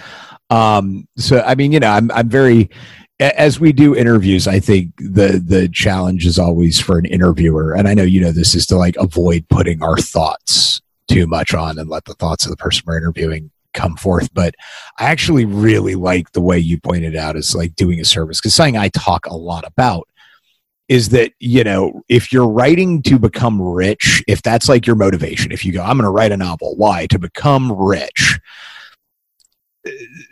[0.50, 2.72] Um, so I mean, you know, I'm I'm very
[3.20, 7.88] as we do interviews, I think the the challenge is always for an interviewer, and
[7.88, 11.78] I know you know this is to like avoid putting our thoughts too much on
[11.78, 14.34] and let the thoughts of the person we're interviewing come forth.
[14.34, 14.56] But
[14.98, 18.40] I actually really like the way you pointed out is like doing a service.
[18.40, 20.08] Because something I talk a lot about
[20.88, 25.52] is that you know if you're writing to become rich, if that's like your motivation,
[25.52, 27.06] if you go, I'm going to write a novel, why?
[27.08, 28.40] To become rich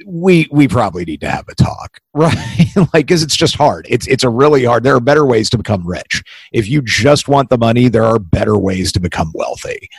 [0.06, 2.36] we we probably need to have a talk right?
[2.76, 3.86] Like because it's just hard.
[3.89, 6.24] It's it's a really hard there are better ways to become rich.
[6.52, 9.89] If you just want the money there are better ways to become wealthy.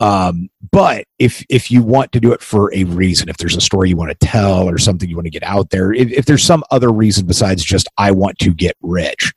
[0.00, 3.60] Um, but if if you want to do it for a reason if there's a
[3.60, 6.24] story you want to tell or something you want to get out there if, if
[6.24, 9.34] there's some other reason besides just i want to get rich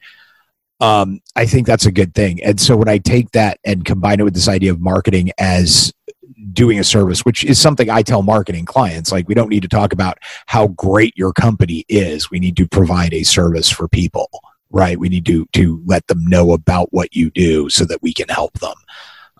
[0.79, 2.41] um, i think that's a good thing.
[2.41, 5.91] And so when i take that and combine it with this idea of marketing as
[6.51, 9.11] doing a service, which is something I tell marketing clients.
[9.11, 12.29] Like, we don't need to talk about how great your company is.
[12.29, 14.29] We need to provide a service for people,
[14.69, 14.99] right?
[14.99, 18.27] We need to, to let them know about what you do so that we can
[18.29, 18.75] help them.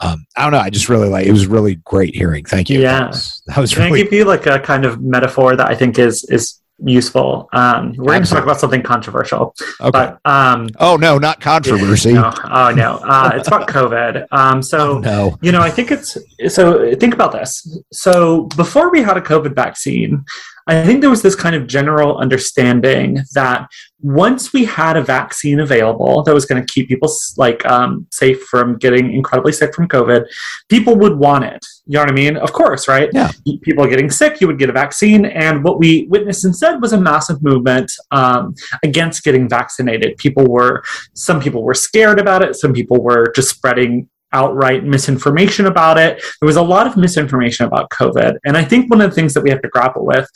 [0.02, 0.60] um, I don't know.
[0.60, 1.26] I just really like.
[1.26, 2.46] It was really great hearing.
[2.46, 2.82] Thank you.
[2.82, 3.00] Yeah.
[3.00, 5.76] that was, that was Can I give you like a kind of metaphor that I
[5.76, 7.50] think is is useful?
[7.54, 9.92] Um, we're going to talk about something controversial, okay.
[9.92, 12.14] but um, oh no, not controversy.
[12.14, 14.28] no, oh no, uh, it's about COVID.
[14.32, 15.38] Um, so Oh, no.
[15.42, 16.18] you know, I think it's
[16.48, 16.96] so.
[16.96, 17.82] Think about this.
[17.92, 20.24] So before we had a COVID vaccine,
[20.68, 23.68] I think there was this kind of general understanding that
[24.02, 28.42] once we had a vaccine available that was going to keep people like um, safe
[28.44, 30.26] from getting incredibly sick from COVID,
[30.70, 31.66] people would want it.
[31.86, 32.38] You know what I mean?
[32.38, 33.10] Of course, right?
[33.14, 33.32] Yeah.
[33.62, 37.00] People getting sick, you would get a vaccine, and what we witnessed instead was a
[37.00, 40.18] massive movement um, against getting vaccinated.
[40.18, 40.84] People were,
[41.14, 42.56] some people were scared about it.
[42.56, 46.22] Some people were just spreading outright misinformation about it.
[46.42, 48.38] There was a lot of misinformation about COVID.
[48.46, 50.28] And I think one of the things that we have to grapple with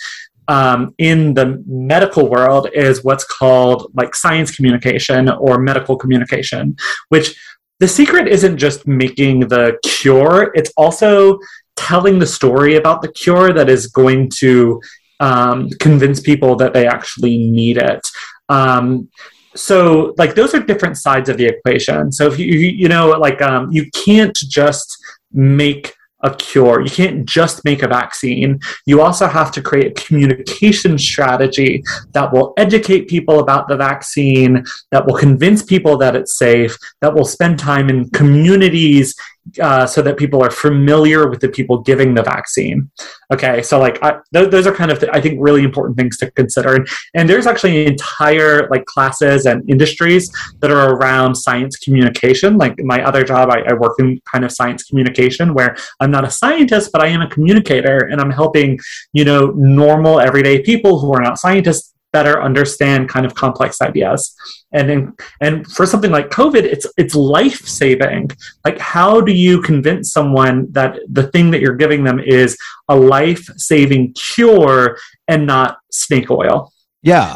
[0.47, 6.77] um, in the medical world is what's called like science communication or medical communication,
[7.09, 7.37] which
[7.79, 11.37] the secret isn't just making the cure, it's also
[11.75, 14.81] telling the story about the cure that is going to
[15.19, 18.07] um, convince people that they actually need it.
[18.49, 19.09] Um,
[19.55, 22.11] so like those are different sides of the equation.
[22.11, 24.97] So if you you know like um, you can't just
[25.31, 26.81] make a cure.
[26.81, 28.59] You can't just make a vaccine.
[28.85, 31.83] You also have to create a communication strategy
[32.13, 37.13] that will educate people about the vaccine that will convince people that it's safe that
[37.13, 39.15] will spend time in communities
[39.61, 42.89] uh, so that people are familiar with the people giving the vaccine.
[43.33, 46.31] Okay so like I, th- those are kind of i think really important things to
[46.31, 46.75] consider.
[46.75, 52.57] And, and there's actually entire like classes and industries that are around science communication.
[52.57, 56.25] Like my other job I, I work in kind of science communication where i'm not
[56.25, 58.79] a scientist but i am a communicator and i'm helping
[59.13, 64.35] you know normal everyday people who are not scientists better understand kind of complex ideas
[64.73, 68.29] and in, and for something like covid it's it's life saving
[68.65, 72.57] like how do you convince someone that the thing that you're giving them is
[72.89, 74.97] a life saving cure
[75.27, 77.35] and not snake oil Yeah.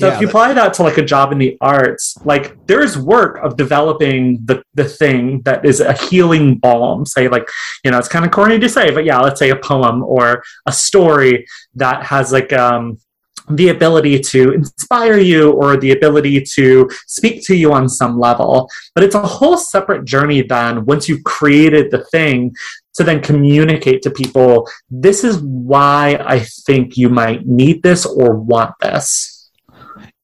[0.00, 2.98] so Yeah, if you apply that to like a job in the arts, like there's
[2.98, 7.06] work of developing the, the thing that is a healing balm.
[7.06, 7.48] Say like,
[7.84, 10.42] you know, it's kind of corny to say, but yeah, let's say a poem or
[10.66, 11.46] a story
[11.76, 12.98] that has like um
[13.48, 18.70] the ability to inspire you or the ability to speak to you on some level.
[18.94, 22.54] But it's a whole separate journey then once you've created the thing
[22.94, 28.36] to then communicate to people this is why I think you might need this or
[28.36, 29.50] want this.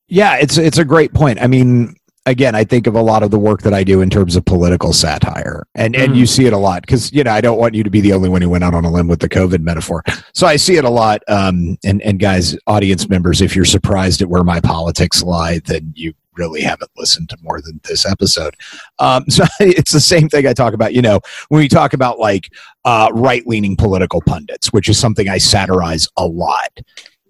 [0.09, 1.41] Yeah, it's it's a great point.
[1.41, 1.95] I mean,
[2.27, 4.45] again, I think of a lot of the work that I do in terms of
[4.45, 6.17] political satire, and and Mhm.
[6.17, 8.13] you see it a lot because you know I don't want you to be the
[8.13, 10.03] only one who went out on a limb with the COVID metaphor.
[10.35, 11.23] So I see it a lot.
[11.29, 15.93] Um, and and guys, audience members, if you're surprised at where my politics lie, then
[15.97, 18.55] you really haven't listened to more than this episode.
[18.99, 20.95] Um, so it's the same thing I talk about.
[20.95, 22.49] You know, when we talk about like
[22.85, 26.71] uh, right leaning political pundits, which is something I satirize a lot.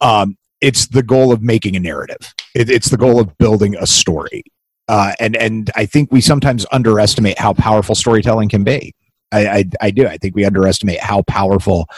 [0.00, 2.34] Um, it's the goal of making a narrative.
[2.54, 4.42] It, it's the goal of building a story.
[4.90, 8.92] Uh, and and I think we sometimes underestimate how powerful storytelling can be.
[9.30, 10.08] I, I, I do.
[10.08, 11.88] I think we underestimate how powerful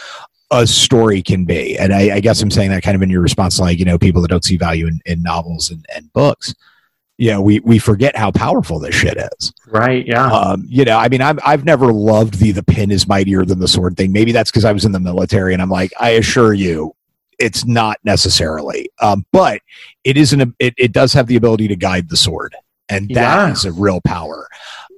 [0.51, 1.75] a story can be.
[1.75, 3.97] And I, I guess I'm saying that kind of in your response, like you know,
[3.97, 6.53] people that don't see value in, in novels and, and books.
[7.17, 9.51] You know, we we forget how powerful this shit is.
[9.65, 10.05] Right.
[10.05, 10.31] Yeah.
[10.31, 13.57] Um, you know, I mean, I've I've never loved the the pin is mightier than
[13.57, 14.11] the sword thing.
[14.11, 16.95] Maybe that's because I was in the military, and I'm like, I assure you,
[17.39, 18.89] it's not necessarily.
[19.01, 19.61] Um, but
[20.03, 20.41] it isn't.
[20.41, 22.55] A, it it does have the ability to guide the sword,
[22.89, 23.71] and that is Yeah.
[23.71, 24.47] a real power.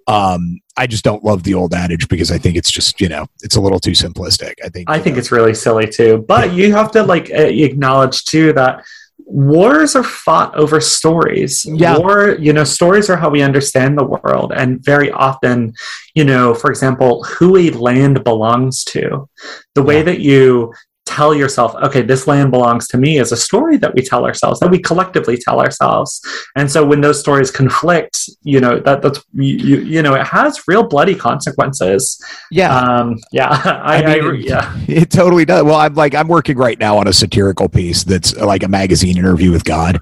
[0.08, 3.26] Um, I just don't love the old adage because I think it's just you know
[3.42, 4.54] it's a little too simplistic.
[4.64, 4.90] I think.
[4.90, 6.24] I think know, it's really silly too.
[6.28, 8.84] But you have to like acknowledge too that
[9.28, 11.66] wars are fought over stories.
[11.66, 11.98] Yeah.
[11.98, 14.52] War, you know, stories are how we understand the world.
[14.56, 15.74] And very often,
[16.14, 19.28] you know, for example, who a land belongs to,
[19.74, 20.04] the way Yeah.
[20.04, 20.74] that you
[21.06, 24.60] tell yourself, okay, this land belongs to me is a story that we tell ourselves,
[24.60, 26.22] that we collectively tell ourselves.
[26.56, 30.26] And so when those stories conflict, you know, that that's you, you, you know, it
[30.26, 32.24] has real bloody consequences.
[32.52, 32.76] yeah.
[32.76, 33.50] Um, yeah,
[33.84, 34.76] I, I I, yeah.
[34.88, 35.64] It totally does.
[35.64, 39.18] Well, I'm like I'm working right now on a satirical piece that's like a magazine
[39.18, 40.00] interview with God.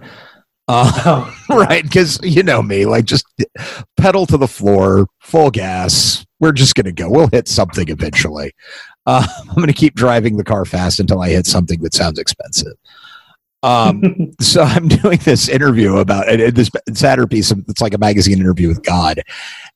[0.67, 3.25] Uh, Oh, right because you know me like just
[3.97, 8.53] pedal to the floor full gas we're just gonna go we'll hit something eventually
[9.05, 12.73] uh, i'm gonna keep driving the car fast until i hit something that sounds expensive
[13.63, 18.39] um, so i'm doing this interview about this sadder piece of, it's like a magazine
[18.39, 19.21] interview with god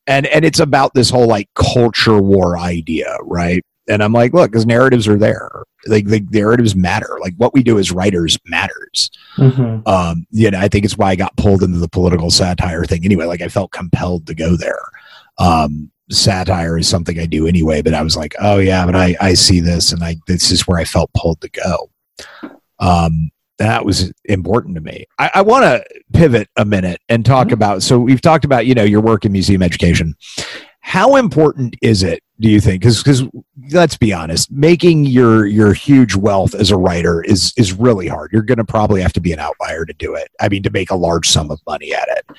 [0.07, 4.51] and and it's about this whole like culture war idea right and i'm like look
[4.51, 9.09] because narratives are there like the narratives matter like what we do as writers matters
[9.38, 9.88] Mhm.
[9.88, 13.05] um, you know, I think it's why I got pulled into the political satire thing
[13.05, 13.25] anyway.
[13.25, 14.82] Like I felt compelled to go there.
[15.38, 19.15] Um, satire is something I do anyway, but I was like, oh yeah, but I,
[19.19, 21.89] I see this and I, this is where I felt pulled to go.
[22.79, 25.05] Um, that was important to me.
[25.17, 25.83] I, I want to
[26.13, 27.55] pivot a minute and talk mm-hmm.
[27.55, 30.15] about, so we've talked about, you know, your work in museum education.
[30.81, 32.81] How important is it, do you think?
[32.81, 33.23] Because, because
[33.71, 38.31] let's be honest, making your, your huge wealth as a writer is, is really hard.
[38.31, 40.29] You're going to probably have to be an outlier to do it.
[40.39, 42.37] I mean, to make a large sum of money at it.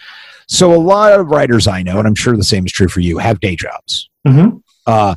[0.49, 3.01] So a lot of writers I know, and I'm sure the same is true for
[3.01, 4.09] you, have day jobs.
[4.27, 4.59] Mm-hmm.
[4.87, 5.15] Uh,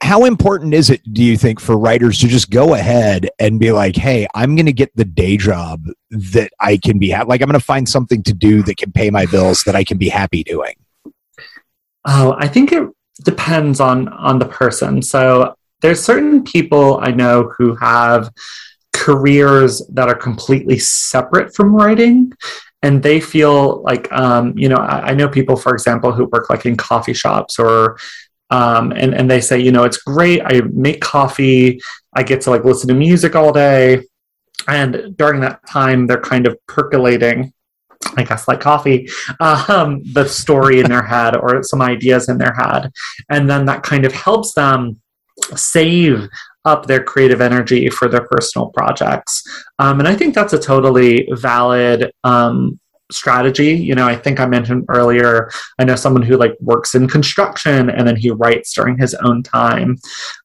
[0.00, 3.70] how important is it, do you think, for writers to just go ahead and be
[3.70, 7.40] like, hey, I'm going to get the day job that I can be ha- like,
[7.40, 9.98] I'm going to find something to do that can pay my bills that I can
[9.98, 10.74] be happy doing?
[12.04, 12.88] Oh, I think it
[13.24, 15.02] depends on on the person.
[15.02, 18.30] So there's certain people I know who have
[18.92, 22.32] careers that are completely separate from writing
[22.82, 26.50] and they feel like um, you know I, I, know people for example who work
[26.50, 27.98] like in coffee shops or
[28.50, 30.42] um, and, and they say you know it's great.
[30.44, 31.80] I make coffee.
[32.14, 34.02] I get to like listen to music all day.
[34.68, 37.52] And during that time they're kind of percolating
[38.16, 39.08] I guess like coffee,
[39.40, 42.90] um, the story in their head or some ideas in their head.
[43.30, 45.00] And then that kind of helps them
[45.54, 46.28] save
[46.64, 49.42] up their creative energy for their personal projects.
[49.78, 52.78] Um, and I think that's a totally valid um,
[53.12, 53.72] strategy.
[53.72, 57.90] You know, I think I mentioned earlier, I know someone who like works in construction
[57.90, 59.98] and then he writes during his own time.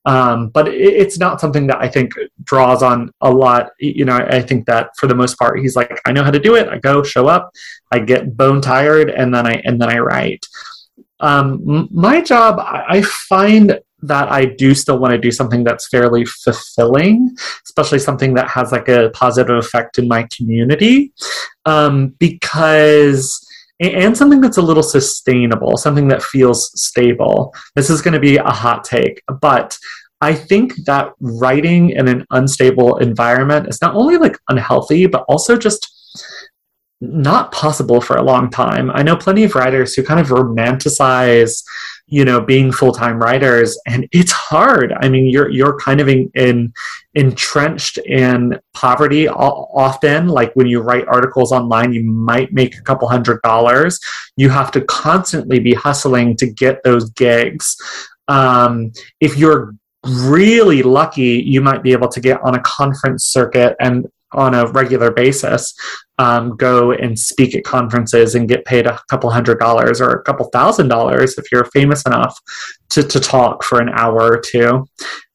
[0.06, 2.14] Um, but it, it's not something that I think
[2.44, 3.70] draws on a lot.
[3.80, 6.40] You know, I think that for the most part, he's like, I know how to
[6.40, 6.68] do it.
[6.68, 7.52] I go, show up,
[7.92, 10.46] I get bone tired, and then I and then I write.
[11.20, 16.26] Um, my job, I find that I do still want to do something that's fairly
[16.26, 17.36] fulfilling,
[17.66, 21.14] especially something that has like a positive effect in my community,
[21.66, 23.44] um, because
[23.80, 27.54] and something that's a little sustainable, something that feels stable.
[27.76, 29.78] This is going to be a hot take, but
[30.20, 35.58] I think that writing in an unstable environment is not only like unhealthy, but also
[35.58, 35.97] just
[37.00, 38.90] not possible for a long time.
[38.92, 41.64] I know plenty of writers who kind of romanticize
[42.08, 44.94] you know being full-time writers and it's hard.
[45.00, 46.74] I mean you're you're kind of in, in
[47.14, 50.28] entrenched in poverty often.
[50.28, 54.00] Like when you write articles online you might make a couple hundred dollars.
[54.36, 57.76] You have to constantly be hustling to get those gigs.
[58.28, 59.76] Um, if you're
[60.06, 64.68] really lucky you might be able to get on a conference circuit and on a
[64.68, 65.74] regular basis
[66.18, 70.24] um, go and speak at conferences and get paid a couple hundred dollars or a
[70.24, 72.40] couple thousand dollars if you're famous enough
[72.90, 74.88] to, to talk for an hour or two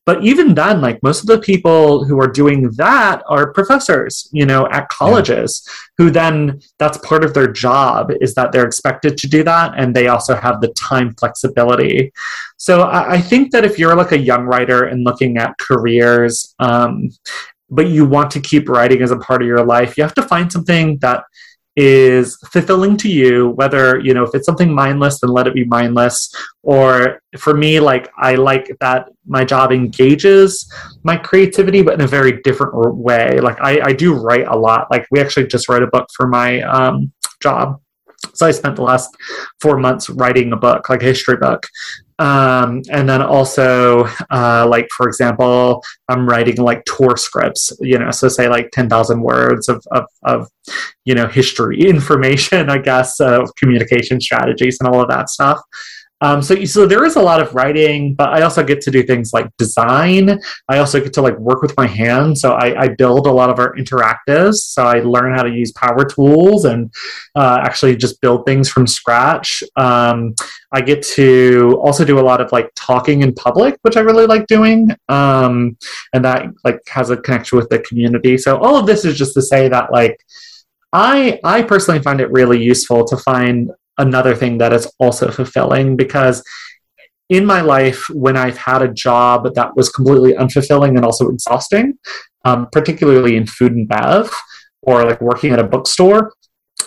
[0.05, 4.45] but even then like most of the people who are doing that are professors you
[4.45, 5.73] know at colleges yeah.
[5.99, 9.95] who then that's part of their job is that they're expected to do that and
[9.95, 12.13] they also have the time flexibility
[12.57, 16.55] so i, I think that if you're like a young writer and looking at careers
[16.59, 17.11] um,
[17.73, 20.23] but you want to keep writing as a part of your life, you have to
[20.23, 21.25] find something that
[21.75, 25.65] is fulfilling to you whether you know if it's something mindless then let it be
[25.65, 26.31] mindless.
[26.63, 30.71] Or for me like i like that my job engages
[31.03, 33.41] my creativity but in a very different way.
[33.41, 34.89] Like i, I do write a lot.
[34.91, 37.11] Like we actually just wrote a book for my um,
[37.41, 37.81] job.
[38.35, 39.11] So I spent the last
[39.61, 41.67] four months writing a book, like a history book.
[42.23, 48.13] Um, and then also, uh, like, for example, I'm writing like tour scripts, you know,
[48.13, 50.49] so say like 10,000 words of, of, of,
[51.05, 55.61] you know, history information, I guess, of communication strategies and all of that stuff.
[56.23, 59.03] Um, so, so there is a lot of writing, but I also get to do
[59.03, 60.39] things like design.
[60.69, 62.41] I also get to like work with my hands.
[62.41, 64.55] So I, I build a lot of our interactives.
[64.55, 66.93] So I learn how to use power tools and
[67.35, 69.65] uh, actually just build things from scratch.
[69.77, 70.35] Um,
[70.71, 74.27] I get to also do a lot of like talking in public, which I really
[74.27, 74.91] like doing.
[75.09, 75.77] Um,
[76.15, 78.39] and that like has a connection with the community.
[78.39, 80.17] So all of this is just to say that like,
[80.95, 83.71] I I personally find it really useful to find
[84.03, 86.43] another thing that is also fulfilling because
[87.29, 91.99] in my life when I've had a job that was completely unfulfilling and also exhausting,
[92.45, 94.31] um, particularly in food and bev
[94.83, 96.35] or like working at a bookstore,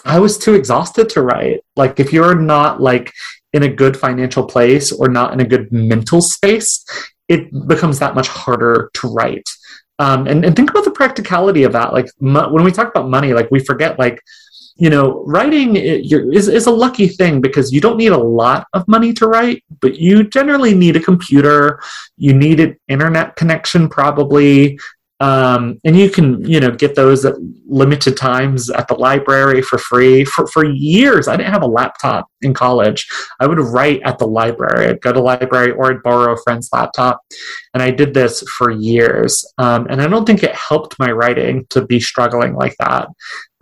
[0.03, 1.61] I was too exhausted to write.
[1.75, 3.11] Like if you're not like
[3.53, 6.85] in a good financial place or not in a good mental space,
[7.27, 9.49] it becomes that much harder to write.
[9.97, 11.93] Um, and, and think about the practicality of that.
[11.93, 14.19] Like mo- when we talk about money, like we forget like
[14.77, 18.85] you know, writing is, is a lucky thing because you don't need a lot of
[18.87, 21.79] money to write, but you generally need a computer.
[22.17, 24.77] You need an internet connection, probably.
[25.21, 29.77] um, and you can you know get those at limited times at the library for
[29.77, 30.25] free.
[30.25, 33.07] For, for years i didn't have a laptop in college.
[33.39, 34.89] I would write at the library.
[34.89, 37.21] I'd go to library or i'd borrow a friend's laptop.
[37.73, 39.45] And i did this for years.
[39.57, 43.07] Um, and i don't think it helped my writing to be struggling like that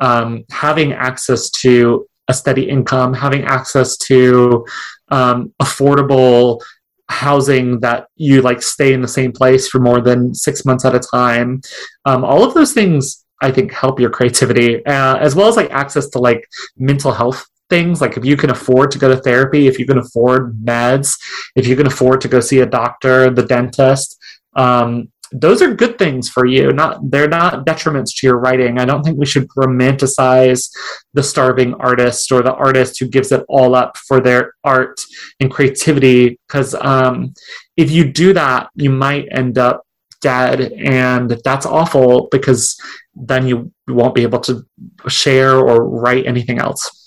[0.04, 4.66] um, having access to a steady income having access to
[5.10, 6.62] um, affordable
[7.10, 10.96] housing that you like stay in the same place for more than six months at
[10.96, 11.62] a time.
[12.06, 15.72] Um, all of those things i think help your creativity uh, as well as like
[15.72, 16.48] access to like
[16.78, 18.02] mental health things.
[18.02, 20.42] Like if you can afford to go to therapy if you can afford
[20.72, 21.10] meds
[21.56, 24.18] if you can afford to go see a doctor the dentist
[24.56, 26.72] um, those are good things for you.
[26.72, 28.80] Not they're not detriments to your writing.
[28.80, 30.70] I don't think we should romanticize
[31.14, 35.02] the starving artist or the artist who gives it all up for their art
[35.40, 36.40] and creativity.
[36.48, 37.34] Because um,
[37.78, 39.86] if you do that you might end up
[40.22, 42.80] dead and that's awful because
[43.14, 44.66] then you won't be able to
[45.08, 47.03] share or write anything else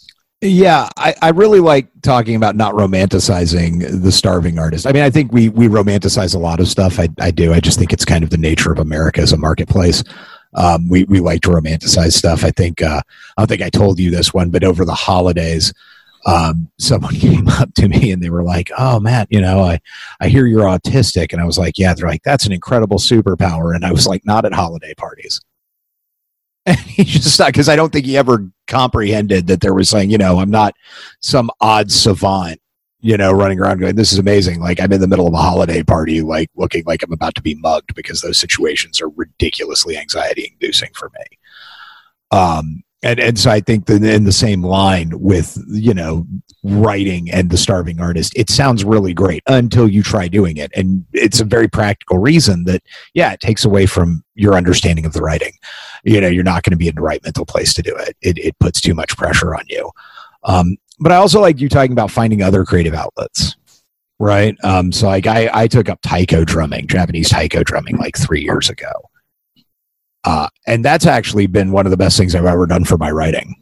[0.46, 4.86] yeah, I, I really like talking about not romanticizing the starving artist.
[4.86, 6.98] I mean, I think we we romanticize a lot of stuff.
[6.98, 7.52] I, I do.
[7.52, 10.02] I just think it's kind of the nature of America as a marketplace.
[10.54, 12.44] Um, we we like to romanticize stuff.
[12.44, 13.00] I think uh,
[13.36, 15.72] I don't think I told you this one, but over the holidays,
[16.24, 19.80] um, someone came up to me and they were like, "Oh, Matt, you know, I
[20.20, 23.74] I hear you're autistic," and I was like, "Yeah." They're like, "That's an incredible superpower,"
[23.74, 25.40] and I was like, "Not at holiday parties."
[26.68, 30.10] And he just not because I don't think he ever comprehended that there was saying,
[30.10, 30.74] you know, I'm not
[31.20, 32.60] some odd savant,
[33.00, 35.36] you know, running around going, "This is amazing." Like I'm in the middle of a
[35.36, 39.96] holiday party, like looking like I'm about to be mugged because those situations are ridiculously
[39.96, 42.36] anxiety-inducing for me.
[42.36, 46.26] Um, and and so I think that in the same line with you know
[46.62, 51.04] writing and the starving artist, it sounds really great until you try doing it, and
[51.12, 52.82] it's a very practical reason that
[53.14, 55.52] yeah, it takes away from your understanding of the writing.
[56.04, 58.16] You know, you're not going to be in the right mental place to do it.
[58.22, 59.90] It it puts too much pressure on you.
[60.44, 63.56] Um, but I also like you talking about finding other creative outlets
[64.18, 64.56] right?
[64.64, 68.70] Um, so like I, I took up taiko drumming, Japanese taiko drumming, like three years
[68.70, 68.90] ago,
[70.26, 73.10] uh, and that's actually been one of the best things I've ever done for my
[73.10, 73.54] writing.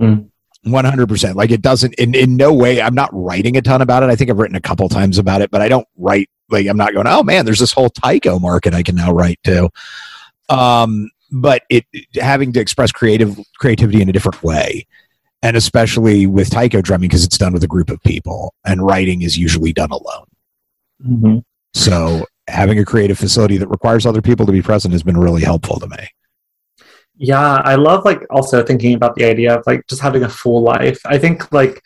[0.00, 0.30] Mm.
[0.64, 1.34] 100%.
[1.34, 4.08] Like it doesn't, in, in no way, I'm not writing a ton about it.
[4.08, 6.76] I think I've written a couple times about it, but I don't write, like, I'm
[6.76, 9.68] not going, oh man, there's this whole taiko market I can now write to.
[10.48, 11.84] Um, but it
[12.20, 14.86] having to express creative creativity in a different way
[15.42, 19.22] and especially with taiko drumming because it's done with a group of people and writing
[19.22, 20.26] is usually done alone
[21.04, 21.38] mm-hmm.
[21.72, 25.42] so having a creative facility that requires other people to be present has been really
[25.42, 26.08] helpful to me.
[27.16, 30.62] Yeah, I love like also thinking about the idea of like just having a full
[30.62, 31.00] life.
[31.06, 31.84] I think like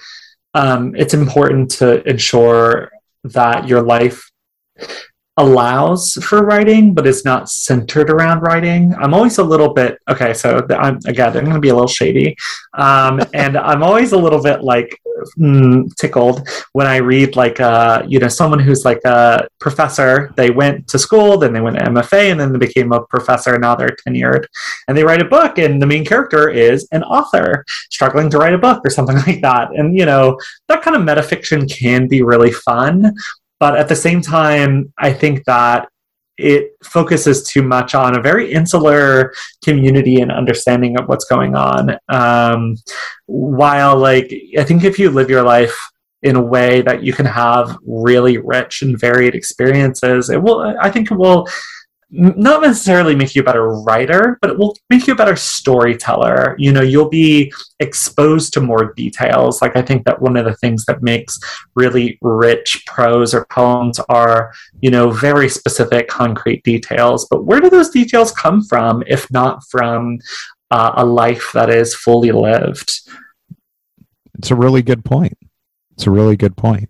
[0.54, 2.90] um, it's important to ensure
[3.24, 4.30] that your life
[5.38, 8.94] allows for writing, but it's not centered around writing.
[8.96, 10.34] I'm always a little bit okay.
[10.34, 12.36] So I'm again, I'm going to be a little shady,
[12.74, 15.00] um, and I'm always a little bit like
[15.38, 20.34] mm, tickled when I read like uh, you know someone who's like a professor.
[20.36, 23.56] They went to school, then they went to MFA, and then they became a professor.
[23.58, 24.44] Now they're tenured,
[24.88, 28.54] and they write a book, and the main character is an author struggling to write
[28.54, 29.70] a book or something like that.
[29.72, 33.14] And you know that kind of metafiction can be really fun,
[33.60, 35.88] but at the same time, I think that
[36.38, 39.34] it focuses too much on a very insular
[39.64, 41.98] community and understanding of what's going on.
[42.08, 42.76] Um,
[43.26, 45.76] while, like, I think if you live your life
[46.22, 50.90] in a way that you can have really rich and varied experiences, it will, I
[50.90, 51.48] think, it will
[52.10, 56.54] not necessarily make you a better writer, but it will make you a better storyteller.
[56.58, 59.60] You know, you'll be exposed to more details.
[59.60, 61.38] Like, I think that one of the things that makes
[61.74, 67.26] really rich prose or poems are, you know, very specific, concrete details.
[67.30, 70.18] But where do those details come from, if not from
[70.70, 72.90] uh, a life that is fully lived?
[74.38, 75.36] It's a really good point.
[75.92, 76.88] It's a really good point.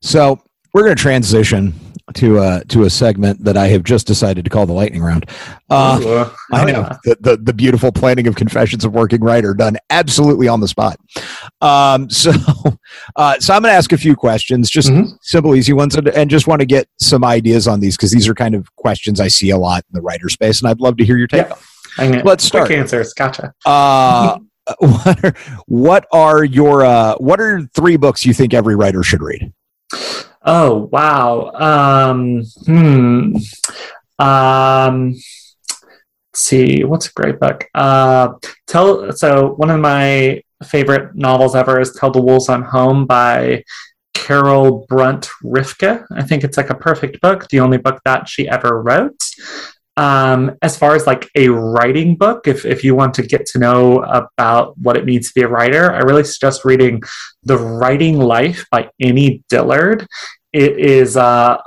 [0.00, 0.40] So,
[0.72, 1.74] we're going to transition
[2.14, 5.28] to uh, to a segment that I have just decided to call the lightning round.
[5.68, 6.96] Uh, Ooh, uh, I know yeah.
[7.04, 10.98] the, the, the beautiful planning of confessions of working writer done absolutely on the spot.
[11.60, 12.32] Um, so
[13.16, 15.10] uh, so I'm going to ask a few questions, just mm-hmm.
[15.20, 18.28] simple, easy ones, and, and just want to get some ideas on these because these
[18.28, 20.96] are kind of questions I see a lot in the writer space, and I'd love
[20.98, 21.46] to hear your take.
[21.98, 22.22] Yeah.
[22.24, 22.66] Let's start.
[22.66, 23.12] Quick answers.
[23.14, 23.54] Gotcha.
[23.64, 24.38] Uh,
[24.78, 25.34] what are,
[25.66, 29.52] what are your uh, what are three books you think every writer should read?
[30.46, 31.50] Oh wow.
[31.54, 33.36] Um, hmm.
[34.18, 35.24] Um, let's
[36.34, 37.64] see, what's a great book?
[37.74, 38.34] Uh,
[38.68, 39.10] tell.
[39.12, 43.64] So one of my favorite novels ever is "Tell the Wolves I'm Home" by
[44.14, 46.06] Carol Brunt Rifka.
[46.12, 47.48] I think it's like a perfect book.
[47.48, 49.20] The only book that she ever wrote.
[49.98, 53.58] Um, as far as like a writing book, if, if you want to get to
[53.58, 57.02] know about what it means to be a writer, I really suggest reading
[57.44, 60.06] The Writing Life by Annie Dillard.
[60.56, 61.58] It is, uh,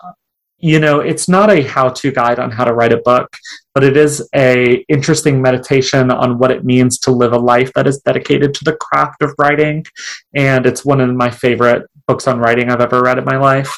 [0.58, 3.38] you know, it's not a how-to guide on how to write a book,
[3.76, 7.86] but it is a interesting meditation on what it means to live a life that
[7.86, 9.86] is dedicated to the craft of writing.
[10.34, 13.72] And it's one of my favorite books on writing I've ever read in my life.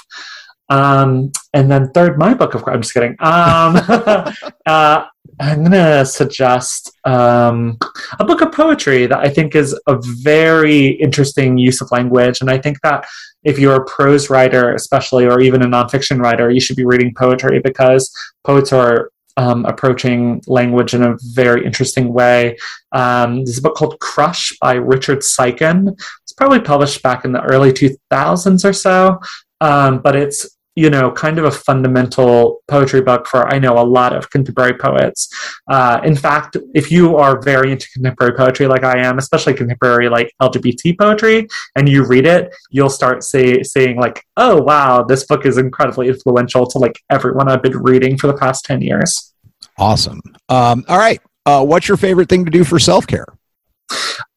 [0.70, 3.18] Um, and then third, my book of I'm just kidding.
[3.20, 3.76] Um,
[4.66, 5.08] uh,
[5.42, 7.80] I'm gonna suggest um,
[8.20, 12.50] a book of poetry that I think is a very interesting use of language, and
[12.50, 13.06] I think that
[13.44, 17.12] if you're a prose writer, especially, or even a nonfiction writer, you should be reading
[17.18, 18.14] poetry because
[18.44, 22.56] poets are um, approaching language in a very interesting way.
[22.92, 25.92] Um, there's a book called Crush by Richard Siken.
[26.22, 29.20] It's probably published back in the early 2000s or so,
[29.60, 33.84] um, but it's you know, kind of a fundamental poetry book for, I know, a
[33.84, 35.30] lot of contemporary poets.
[35.68, 40.08] Uh, in fact, if you are very into contemporary poetry like I am, especially contemporary
[40.08, 45.26] like LGBT poetry, and you read it, you'll start say, saying like, oh, wow, this
[45.26, 49.34] book is incredibly influential to like everyone I've been reading for the past 10 years.
[49.78, 50.22] Awesome.
[50.48, 51.22] Um, all right.
[51.46, 53.26] Uh, what's your favorite thing to do for self care?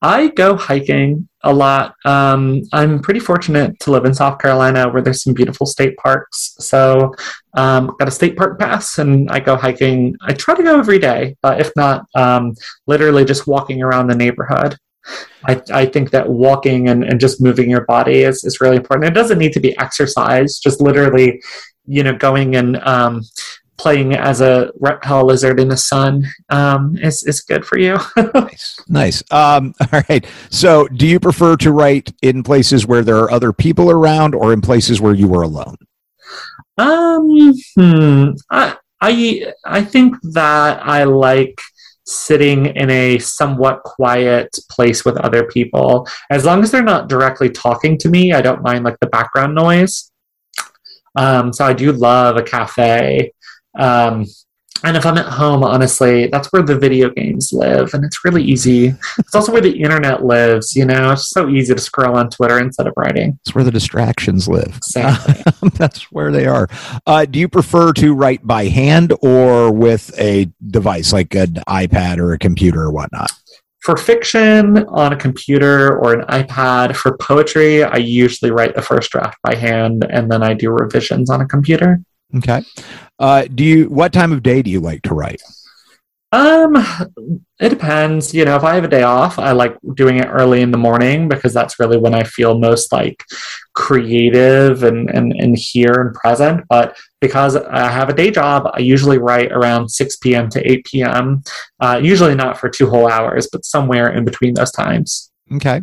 [0.02, 1.94] I go hiking a lot.
[2.04, 6.56] Um, I'm pretty fortunate to live in South Carolina where there's some beautiful state parks.
[6.58, 7.14] So,
[7.54, 10.16] um, got a state park pass and I go hiking.
[10.22, 12.54] I try to go every day, but if not, um,
[12.86, 14.76] literally just walking around the neighborhood.
[15.44, 19.06] I, I think that walking and, and just moving your body is, is really important.
[19.06, 21.42] It doesn't need to be exercise, just literally,
[21.86, 23.22] you know, going and um,
[23.76, 27.98] playing as a reptile lizard in the sun um, is, is good for you.
[28.34, 28.80] nice.
[28.88, 29.22] Nice.
[29.30, 30.24] Um, all right.
[30.50, 34.52] So, do you prefer to write in places where there are other people around or
[34.52, 35.76] in places where you were alone?
[36.78, 38.30] Um, hmm.
[38.50, 41.60] I, I, I think that I like
[42.06, 46.06] sitting in a somewhat quiet place with other people.
[46.30, 49.54] As long as they're not directly talking to me, I don't mind like the background
[49.54, 50.10] noise.
[51.16, 53.32] Um, so I do love a cafe
[53.78, 54.26] um,
[54.84, 58.42] and if I'm at home, honestly, that's where the video games live, and it's really
[58.42, 58.94] easy.
[59.18, 60.76] It's also where the internet lives.
[60.76, 63.38] You know, it's so easy to scroll on Twitter instead of writing.
[63.46, 64.76] It's where the distractions live.
[64.76, 65.42] Exactly.
[65.74, 66.68] that's where they are.
[67.06, 72.18] Uh, do you prefer to write by hand or with a device like an iPad
[72.18, 73.32] or a computer or whatnot?
[73.80, 76.94] For fiction, on a computer or an iPad.
[76.94, 81.30] For poetry, I usually write the first draft by hand, and then I do revisions
[81.30, 82.00] on a computer.
[82.36, 82.62] Okay.
[83.18, 83.84] Uh, do you?
[83.88, 85.42] What time of day do you like to write?
[86.32, 86.76] Um,
[87.60, 88.34] it depends.
[88.34, 90.78] You know, if I have a day off, I like doing it early in the
[90.78, 93.22] morning because that's really when I feel most like
[93.74, 96.64] creative and and, and here and present.
[96.68, 100.48] But because I have a day job, I usually write around 6 p.m.
[100.50, 101.42] to 8 p.m.
[101.78, 105.30] Uh, usually not for two whole hours, but somewhere in between those times.
[105.54, 105.82] Okay.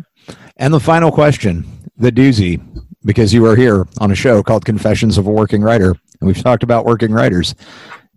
[0.58, 1.64] And the final question,
[1.96, 2.60] the doozy,
[3.04, 6.42] because you are here on a show called Confessions of a Working Writer and we've
[6.42, 7.54] talked about working writers.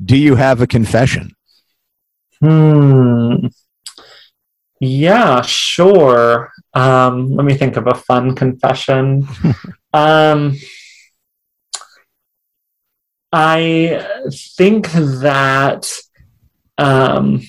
[0.04, 1.36] Do you have a confession?
[2.40, 3.48] Hmm.
[4.80, 6.52] Yeah, sure.
[6.76, 9.28] Um, let me think of a fun confession.
[9.94, 10.56] um,
[13.32, 14.06] I
[14.56, 15.92] think that
[16.78, 17.42] um,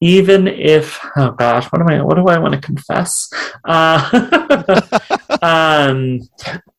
[0.00, 2.02] even if oh gosh, what am I?
[2.02, 3.30] What do I want to confess?
[3.64, 4.80] Uh,
[5.40, 6.20] um,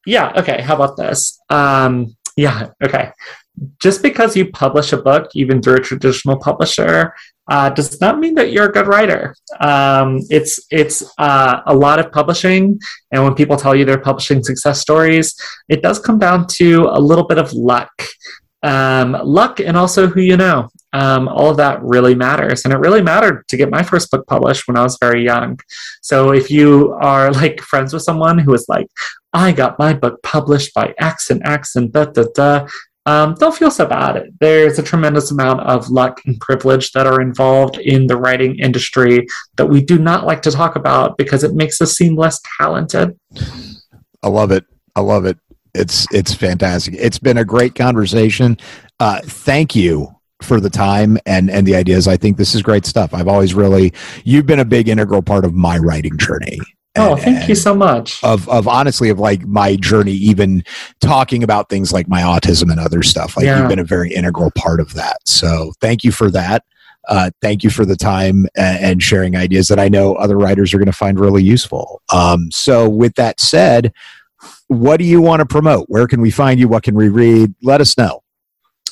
[0.06, 0.34] yeah.
[0.36, 0.62] Okay.
[0.62, 1.40] How about this?
[1.50, 3.12] Um, yeah, okay.
[3.82, 7.14] Just because you publish a book, even through a traditional publisher,
[7.50, 9.36] uh, does not mean that you're a good writer.
[9.60, 12.80] Um, it's it's uh, a lot of publishing,
[13.12, 15.36] and when people tell you they're publishing success stories,
[15.68, 17.90] it does come down to a little bit of luck,
[18.62, 20.70] um, luck, and also who you know.
[20.94, 24.28] Um, all of that really matters, and it really mattered to get my first book
[24.28, 25.60] published when I was very young.
[26.02, 28.88] So if you are like friends with someone who is like,
[29.38, 32.68] I got my book published by X and X and da da da.
[33.06, 34.36] Um, don't feel so bad.
[34.40, 39.28] There's a tremendous amount of luck and privilege that are involved in the writing industry
[39.58, 43.16] that we do not like to talk about because it makes us seem less talented.
[44.24, 44.66] I love it.
[44.96, 45.38] I love it.
[45.76, 46.96] It's it's fantastic.
[46.98, 48.58] It's been a great conversation.
[49.00, 52.08] Uh, thank you for the time and and the ideas.
[52.08, 53.14] I think this is great stuff.
[53.14, 56.58] I've always really you've been a big integral part of my writing journey.
[56.98, 58.24] Oh, thank you so much.
[58.24, 60.64] Of of honestly of like my journey, even
[61.00, 63.38] talking about things like my autism and other stuff.
[63.38, 63.60] Like yeah.
[63.60, 65.18] you've been a very integral part of that.
[65.26, 66.64] So thank you for that.
[67.08, 70.74] Uh, thank you for the time and, and, sharing ideas that I know other writers
[70.74, 72.02] are going to find really useful.
[72.12, 73.94] Um, so with that said,
[74.68, 75.86] what do you want to promote?
[75.88, 76.68] Where can we find you?
[76.68, 77.56] What can we read?
[77.64, 78.24] Let us know.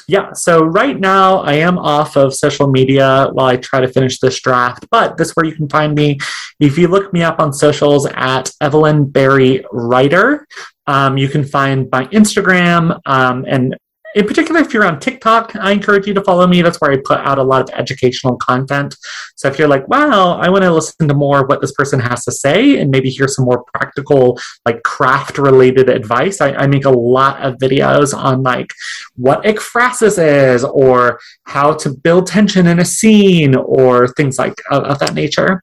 [0.07, 4.19] Yeah, so right now I am off of social media while I try to finish
[4.19, 6.19] this draft, but this is where you can find me.
[6.59, 10.47] If you look me up on socials at Evelyn Berry Writer,
[10.85, 13.75] um, you can find my Instagram um, and
[14.15, 16.61] in particular, if you're on TikTok, I encourage you to follow me.
[16.61, 18.95] That's where I put out a lot of educational content.
[19.35, 21.99] So if you're like, wow, I want to listen to more of what this person
[21.99, 26.67] has to say and maybe hear some more practical, like craft related advice, I, I
[26.67, 28.71] make a lot of videos on like
[29.15, 34.83] what ekphrasis is or how to build tension in a scene or things like of,
[34.83, 35.61] of that nature.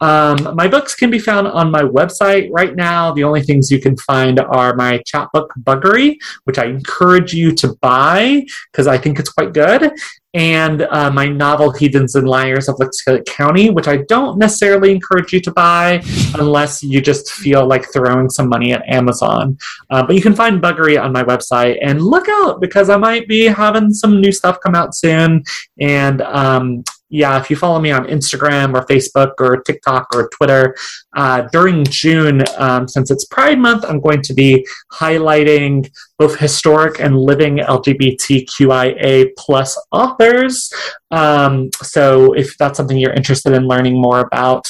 [0.00, 3.12] Um, my books can be found on my website right now.
[3.12, 7.74] The only things you can find are my chapbook Buggery, which I encourage you to
[7.80, 9.92] buy buy because I think it's quite good,
[10.34, 15.32] and uh, my novel Heathens and Liars of Lickskillet County, which I don't necessarily encourage
[15.32, 16.02] you to buy
[16.38, 19.56] unless you just feel like throwing some money at Amazon.
[19.90, 23.28] Uh, but you can find Buggery on my website and look out because I might
[23.28, 25.44] be having some new stuff come out soon.
[25.80, 30.74] And um, yeah, if you follow me on Instagram or Facebook or TikTok or Twitter,
[31.14, 35.88] uh, during June, um, since it's Pride Month, I'm going to be highlighting
[36.18, 40.72] both historic and living LGBTQIA plus authors.
[41.12, 44.66] Um, so if that's something you're interested in learning more about,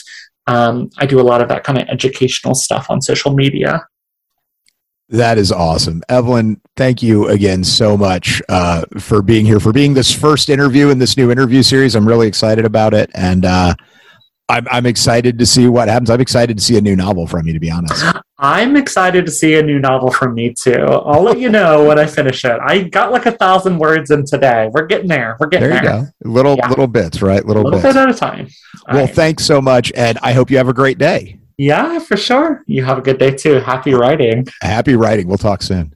[0.47, 3.87] um, I do a lot of that kind of educational stuff on social media.
[5.11, 6.03] That is awesome.
[6.09, 10.89] Evelyn, thank you again so much uh, for being here, for being this first interview
[10.89, 11.95] in this new interview series.
[11.95, 13.11] I'm really excited about it.
[13.15, 13.75] And uh,
[14.49, 16.11] I'm, I'm excited to see what happens.
[16.11, 18.03] I'm excited to see a new novel from you, to be honest.
[18.39, 20.85] I'm excited to see a new novel from me too.
[20.85, 22.59] I'll let you know when I finish it.
[22.63, 24.69] I got like a thousand words in today.
[24.73, 25.37] We're getting there.
[25.39, 25.83] We're getting there.
[25.83, 26.13] You there.
[26.25, 26.31] go.
[26.31, 26.69] Little yeah.
[26.69, 27.45] little bits, right?
[27.45, 27.95] Little, little bits.
[27.95, 28.49] bit at a time.
[28.89, 29.15] All well, right.
[29.15, 31.39] thanks so much, and I hope you have a great day.
[31.57, 32.63] Yeah, for sure.
[32.67, 33.55] You have a good day too.
[33.61, 34.47] Happy writing.
[34.61, 35.29] Happy writing.
[35.29, 35.95] We'll talk soon.